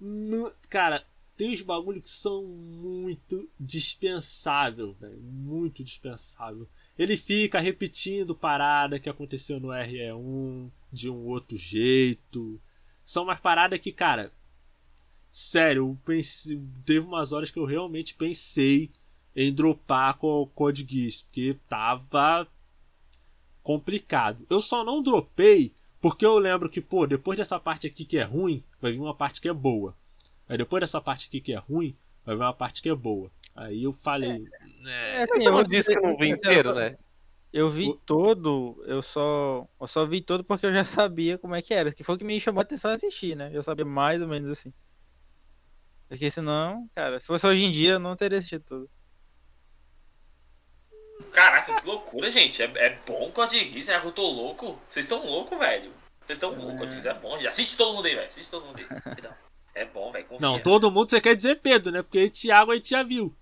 [0.00, 1.04] no- cara,
[1.36, 5.20] tem uns bagulho que são muito dispensável, velho.
[5.20, 6.68] Muito dispensável.
[6.98, 12.60] Ele fica repetindo parada que aconteceu no RE1 de um outro jeito.
[13.04, 14.32] São umas paradas que, cara.
[15.30, 18.88] Sério, pensei, teve umas horas que eu realmente pensei
[19.34, 22.46] em dropar com o Code Geass, porque tava
[23.64, 24.46] complicado.
[24.48, 28.22] Eu só não dropei porque eu lembro que, pô, depois dessa parte aqui que é
[28.22, 29.96] ruim, vai vir uma parte que é boa.
[30.48, 33.30] Aí depois dessa parte aqui que é ruim, vai vir uma parte que é boa.
[33.54, 34.46] Aí eu falei.
[34.84, 36.28] É, É, assim, Eu não disse que eu não vi
[36.62, 36.96] inteiro, eu- né?
[37.52, 41.54] Eu vi O- todo, eu só, eu só vi todo porque eu já sabia como
[41.54, 43.48] é que era, que foi o que me chamou a atenção a assistir, né?
[43.52, 44.72] Eu sabia mais ou menos assim.
[46.08, 48.90] Porque senão, cara, se fosse hoje em dia, eu não teria assistido tudo.
[51.32, 52.60] Caraca, que loucura, gente.
[52.60, 54.78] É, é bom Code Geass, será que eu tô louco?
[54.88, 55.92] Vocês estão loucos, velho.
[56.26, 57.38] Vocês estão loucos, Code Geass é bom.
[57.40, 58.26] Já assiste todo mundo aí, velho.
[58.26, 58.86] Assiste todo mundo aí.
[59.74, 60.26] Não, É bom, velho.
[60.40, 62.02] Não, todo mundo você quer dizer Pedro, né?
[62.02, 63.34] Porque Thiago a gente já viu.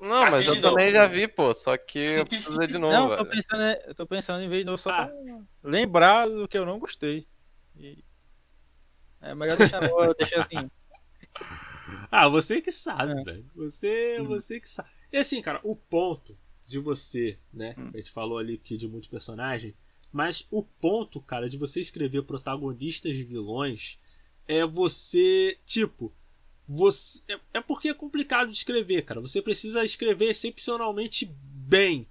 [0.00, 0.68] Não, mas Assiste eu novo.
[0.76, 1.54] também já vi, pô.
[1.54, 3.30] Só que eu preciso ver de novo, não, eu tô velho.
[3.36, 5.06] pensando, eu tô pensando em ver de novo só Ah.
[5.06, 5.14] pra
[5.62, 7.26] lembrar do que eu não gostei.
[7.76, 8.04] E-
[9.20, 10.70] É melhor deixar, eu deixar assim.
[12.10, 13.24] Ah, você que sabe, É.
[13.24, 13.46] velho.
[13.54, 14.24] Você, Hum.
[14.26, 14.88] você que sabe.
[15.12, 16.36] E assim, cara, o ponto
[16.66, 17.74] de você, né?
[17.78, 17.90] Hum.
[17.92, 19.74] A gente falou ali aqui de muitos personagens,
[20.12, 23.98] mas o ponto, cara, de você escrever protagonistas de vilões
[24.46, 26.12] é você, tipo,
[26.66, 29.20] você é, é porque é complicado de escrever, cara.
[29.20, 32.06] Você precisa escrever excepcionalmente bem.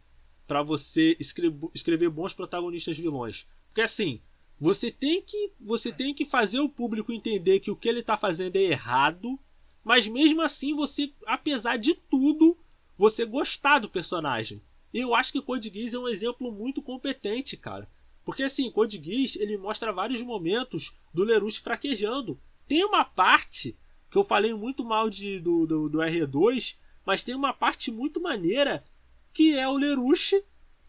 [0.46, 3.48] pra você escre- escrever bons protagonistas vilões.
[3.68, 4.22] Porque assim,
[4.60, 8.18] você tem que você tem que fazer o público entender que o que ele tá
[8.18, 9.40] fazendo é errado,
[9.84, 12.58] mas mesmo assim você, apesar de tudo,
[12.98, 14.62] você gostar do personagem.
[14.94, 17.90] E eu acho que Code Geass é um exemplo muito competente, cara.
[18.26, 22.40] Porque assim, Code Geass, ele mostra vários momentos do Lelouch fraquejando.
[22.68, 23.78] Tem uma parte
[24.10, 28.22] que eu falei muito mal de, do, do, do R2, mas tem uma parte muito
[28.22, 28.84] maneira
[29.34, 30.42] que é o Lelouch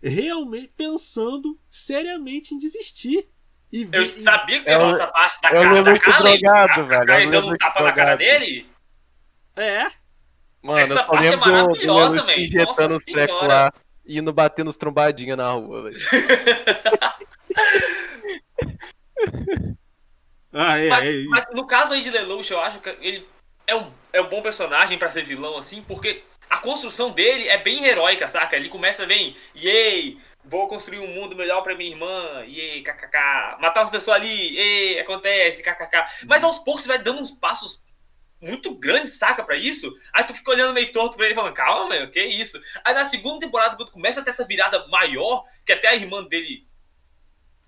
[0.03, 3.29] realmente pensando seriamente em desistir.
[3.73, 6.41] E Eu sabia que É rolar essa parte da é o cara da Kalen.
[6.41, 8.67] drogado, velho, é Kalen dando um tapa na cara dele.
[9.57, 9.87] É,
[10.63, 13.47] Mano, Essa parte é maravilhosa, injetando Nossa senhora.
[13.47, 13.73] lá
[14.07, 15.97] indo bater nos trombadinhos na rua, velho.
[20.53, 21.31] ah, é, Mas, é isso.
[21.31, 23.27] mas no caso aí de Lelouch, eu acho que ele
[23.67, 27.59] é um, é um bom personagem pra ser vilão, assim, porque a construção dele é
[27.59, 28.57] bem heróica, saca?
[28.57, 33.57] Ele começa bem, yay, vou construir um mundo melhor pra minha irmã, yay, kkk.
[33.61, 36.27] Matar umas pessoas ali, yay, acontece, kkk.
[36.27, 37.81] Mas aos poucos você vai dando uns passos
[38.45, 39.93] muito grandes, saca, pra isso?
[40.13, 42.61] Aí tu fica olhando meio torto pra ele falando, calma, meu, que isso?
[42.85, 46.23] Aí na segunda temporada, quando começa a ter essa virada maior, que até a irmã
[46.25, 46.67] dele.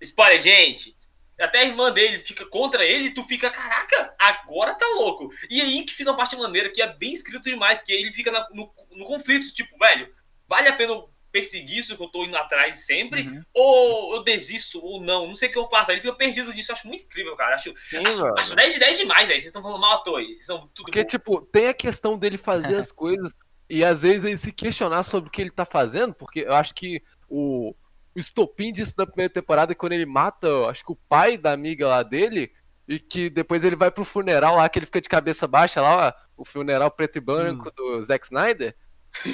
[0.01, 0.95] Spoiler, gente!
[1.39, 5.29] Até a irmã dele fica contra ele tu fica, caraca, agora tá louco.
[5.49, 8.31] E aí que fica uma parte maneira, que é bem escrito demais, que ele fica
[8.31, 10.11] na- no, no conflito, tipo, velho,
[10.47, 10.93] vale a pena
[11.37, 13.21] perseguir isso que eu tô indo atrás sempre?
[13.21, 13.41] Uhum.
[13.53, 15.91] Ou eu desisto, ou não, não sei o que eu faço.
[15.91, 17.55] Aí ele fica perdido nisso, eu acho muito incrível, cara.
[17.55, 19.39] Acho, Sim, acho, acho 10 de 10 demais, velho.
[19.39, 22.75] Vocês estão falando mal à toa são tudo Porque, tipo, tem a questão dele fazer
[22.77, 23.31] as coisas
[23.69, 26.73] e às vezes ele se questionar sobre o que ele tá fazendo, porque eu acho
[26.73, 27.75] que o,
[28.15, 31.51] o estopim disso da primeira temporada é quando ele mata, acho que o pai da
[31.51, 32.51] amiga lá dele,
[32.87, 36.07] e que depois ele vai pro funeral lá, que ele fica de cabeça baixa lá,
[36.07, 38.75] ó, o funeral preto e branco do Zack Snyder.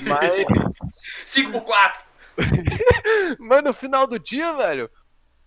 [0.08, 0.46] Mas,
[1.26, 2.00] 5x4.
[3.40, 4.90] mas no final do dia, velho,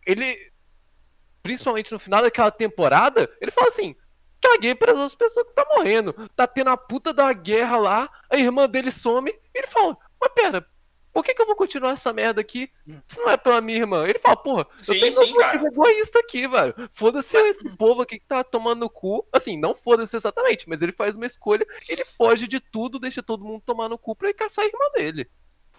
[0.07, 0.37] ele.
[1.43, 3.95] Principalmente no final daquela temporada, ele fala assim:
[4.41, 6.13] caguei para as pessoas que tá morrendo.
[6.35, 10.33] Tá tendo a puta da guerra lá, a irmã dele some, e ele fala: Mas
[10.35, 10.67] pera,
[11.17, 12.71] por que, que eu vou continuar essa merda aqui
[13.07, 14.07] se não é pela minha irmã?
[14.07, 16.75] Ele fala: Porra, Sim, eu tenho sim, um motivo egoísta aqui, velho.
[16.93, 19.27] Foda-se esse povo aqui que tá tomando no cu.
[19.33, 23.47] Assim, não foda-se exatamente, mas ele faz uma escolha, ele foge de tudo, deixa todo
[23.47, 25.31] mundo tomar no cu pra ir caçar a irmã dele.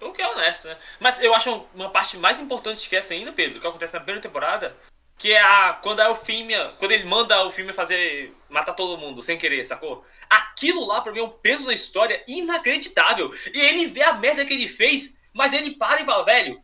[0.01, 0.75] O que é honesto, né?
[0.99, 4.19] Mas eu acho uma parte mais importante que essa ainda, Pedro, que acontece na primeira
[4.19, 4.75] temporada,
[5.19, 9.21] que é a quando a Elfímia, quando ele manda a Elfímia fazer matar todo mundo
[9.21, 10.03] sem querer, sacou?
[10.27, 13.31] Aquilo lá pra mim é um peso na história inacreditável.
[13.53, 16.61] E ele vê a merda que ele fez, mas ele para e fala, velho,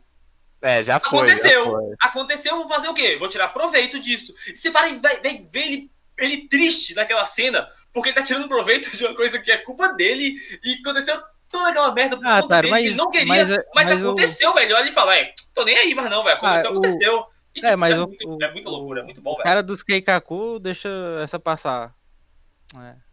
[0.60, 1.20] É, já foi.
[1.20, 1.94] aconteceu, Já foi.
[2.00, 3.16] aconteceu, vou fazer o quê?
[3.16, 4.34] Vou tirar proveito disso.
[4.48, 8.48] E você para e vai ver ele, ele triste naquela cena, porque ele tá tirando
[8.48, 12.40] proveito de uma coisa que é culpa dele e aconteceu toda aquela merda por Ah,
[12.42, 14.74] conta Taro, dele, mas- ele não queria, mas mas, é- mas o- aconteceu, velho.
[14.76, 17.26] Olha e fala, é, tô nem aí, mas não, velho, aconteceu, Ah, o- aconteceu.
[17.54, 19.44] E, É, mas isso o- muito, o- é muita loucura, é muito bom, O velho.
[19.44, 20.88] cara dos Keikaku deixa
[21.22, 21.94] essa passar.
[22.76, 23.03] É.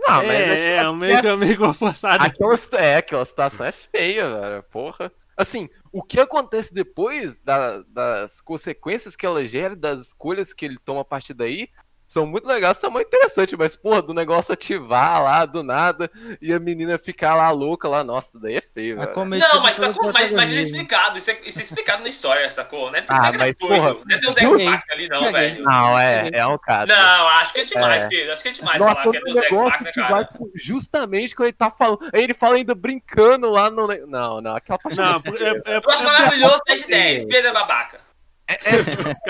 [0.00, 2.24] Não, mas é, é, meio que, meio forçado.
[2.24, 4.62] Aquela, é, aquela situação é feia, velho.
[4.64, 5.12] Porra.
[5.36, 10.78] Assim, o que acontece depois da- das consequências que ela gera, das escolhas que ele
[10.84, 11.68] toma a partir daí,
[12.10, 16.10] são muito legais, são muito interessantes, mas, porra, do negócio ativar lá do nada
[16.42, 19.12] e a menina ficar lá louca lá, nossa, daí é feio, velho.
[19.14, 22.50] Não, mas, sacou, mas, mas ele é explicado, isso é, isso é explicado na história,
[22.50, 22.90] sacou?
[22.90, 24.48] Não é, Ah, não é mas, gratuito, porra, não é Deus Ex.
[24.48, 25.62] Machina ali não, velho.
[25.62, 26.88] Não, é, é um caso.
[26.88, 28.08] Não, acho que é demais, É.
[28.08, 30.00] Pedro, acho que é demais Nossa, falar que é o Deus Ex negócio Machina, que
[30.00, 30.28] cara.
[30.56, 32.10] justamente quando ele tá falando.
[32.12, 33.86] Ele fala ainda brincando lá no.
[34.08, 35.62] Não, não, aquela parte Não, feia, é- é- velho.
[35.84, 38.09] Eu acho maravilhoso 10 de 10, Pedro é babaca.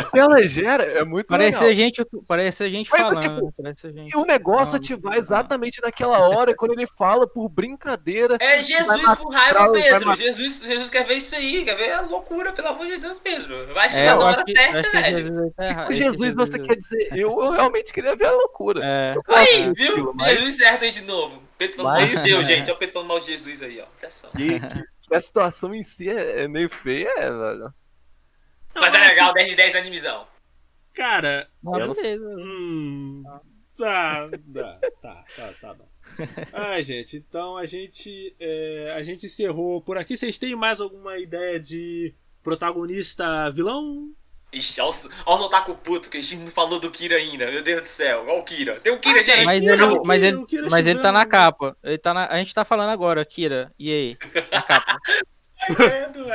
[0.07, 1.71] O que ela gera é muito Parece legal.
[1.71, 3.21] a gente, parece a gente Mas, falando.
[3.23, 4.13] tipo, parece a gente.
[4.13, 8.37] E o negócio Não, ativar exatamente naquela hora, quando ele fala por brincadeira.
[8.41, 10.15] É vai Jesus com raiva, vai Pedro.
[10.17, 13.73] Jesus, Jesus quer ver isso aí, quer ver a loucura, pelo amor de Deus, Pedro.
[13.75, 15.19] Vai É, chegar na eu hora acho que, certa, velho.
[15.19, 15.89] Jesus tá errado.
[15.89, 18.81] O Esse Jesus, você quer dizer, eu, eu realmente queria ver a loucura.
[18.85, 19.15] É.
[19.35, 19.87] Aí, viu?
[19.89, 21.43] estilo, mas Jesus certo aí de novo.
[21.59, 22.65] Pedro falando Mas- mal de Deus, gente.
[22.65, 23.85] Olha o Pedro falando mal de Jesus aí, ó.
[24.01, 24.31] Pressão.
[24.31, 27.29] que, que- que a situação em si é, é meio feia, é,
[28.75, 30.27] Mas é legal, 10 de 10 animizão.
[30.95, 32.25] Cara, Ah, Eu não- beleza.
[32.39, 33.23] hum,
[33.77, 35.89] tá, tá, tá, tá, tá bom.
[36.53, 40.17] Ah, gente, então a gente é, a gente encerrou por aqui.
[40.17, 44.13] Vocês têm mais alguma ideia de protagonista vilão?
[44.53, 47.49] Ixi, olha os otaku puto que a gente não falou do Kira ainda.
[47.51, 48.25] Meu Deus do céu.
[48.27, 48.81] Olha o Kira.
[48.81, 49.45] Tem o Kira, gente.
[49.45, 51.77] Mas Kira, ele, o mas Kira, ele, o Kira mas ele tá na capa.
[51.85, 53.73] Ele tá na, a gente tá falando agora, Kira.
[53.79, 54.19] E aí?
[54.51, 54.99] Na capa.
[55.69, 56.32] Velho.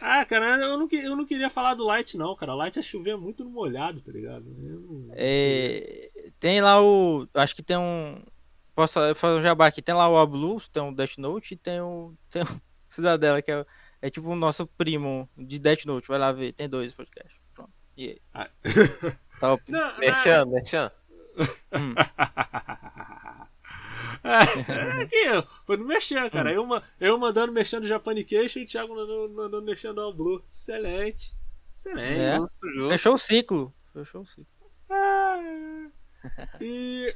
[0.00, 2.54] Ah, cara, eu não, eu não queria falar do Light, não, cara.
[2.54, 4.44] Light é chover muito no molhado, tá ligado?
[4.46, 7.28] Não- É, tem lá o.
[7.34, 8.22] Acho que tem um.
[8.74, 9.82] Posso fazer um jabá aqui.
[9.82, 12.14] Tem lá o Blue, tem o Death Note e tem o.
[12.30, 12.46] Tem o
[12.88, 13.64] Cidadela, que é,
[14.00, 16.08] É tipo o nosso primo de Death Note.
[16.08, 17.36] Vai lá ver, tem dois podcasts.
[17.54, 17.70] Pronto.
[17.96, 18.18] E aí?
[18.34, 18.48] Ah.
[19.40, 19.62] Top.
[19.68, 20.90] Não, Merchan, merchan.
[21.72, 21.94] Hum.
[24.24, 26.52] É, aqui, foi no mexer, cara.
[26.52, 30.42] Eu, ma- eu mandando mexendo Japanication e o Thiago mandando, mandando mexendo ao Blue.
[30.46, 31.34] Excelente.
[31.76, 32.20] Excelente.
[32.20, 32.88] É.
[32.90, 33.74] Fechou o ciclo.
[33.92, 34.46] Fechou o ciclo.
[36.60, 37.14] E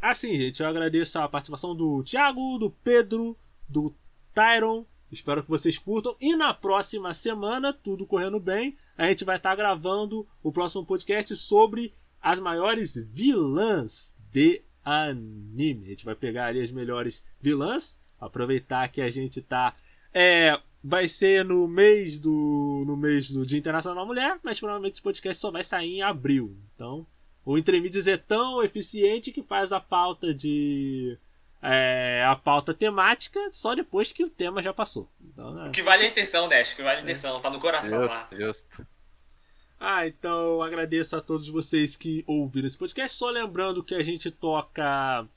[0.00, 3.36] assim, gente, eu agradeço a participação do Thiago, do Pedro,
[3.68, 3.94] do
[4.32, 4.84] Tyron.
[5.10, 6.16] Espero que vocês curtam.
[6.20, 11.36] E na próxima semana, tudo correndo bem, a gente vai estar gravando o próximo podcast
[11.36, 15.86] sobre as maiores vilãs de anime.
[15.86, 19.74] A gente vai pegar ali as melhores vilãs, aproveitar que a gente tá
[20.12, 24.94] é, vai ser no mês do no mês do Dia Internacional da Mulher, mas provavelmente
[24.94, 26.56] esse podcast só vai sair em abril.
[26.74, 27.06] Então,
[27.44, 31.18] o Entremídios é tão eficiente que faz a pauta de
[31.62, 35.10] é, a pauta temática só depois que o tema já passou.
[35.20, 35.68] Então, né?
[35.68, 38.28] O que vale a intenção, Dash, o que vale a intenção, tá no coração lá.
[38.30, 38.86] Justo.
[39.86, 43.18] Ah, então agradeço a todos vocês que ouviram esse podcast.
[43.18, 45.28] Só lembrando que a gente toca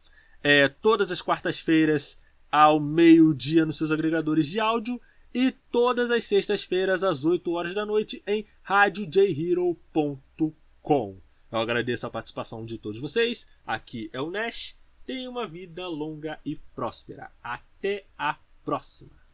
[0.41, 2.17] é, todas as quartas-feiras
[2.49, 5.01] ao meio-dia nos seus agregadores de áudio
[5.33, 11.17] e todas as sextas-feiras às 8 horas da noite em radiojhero.com.
[11.51, 13.45] Eu agradeço a participação de todos vocês.
[13.65, 14.77] Aqui é o Nash.
[15.05, 17.33] Tenha uma vida longa e próspera.
[17.43, 19.26] Até a próxima.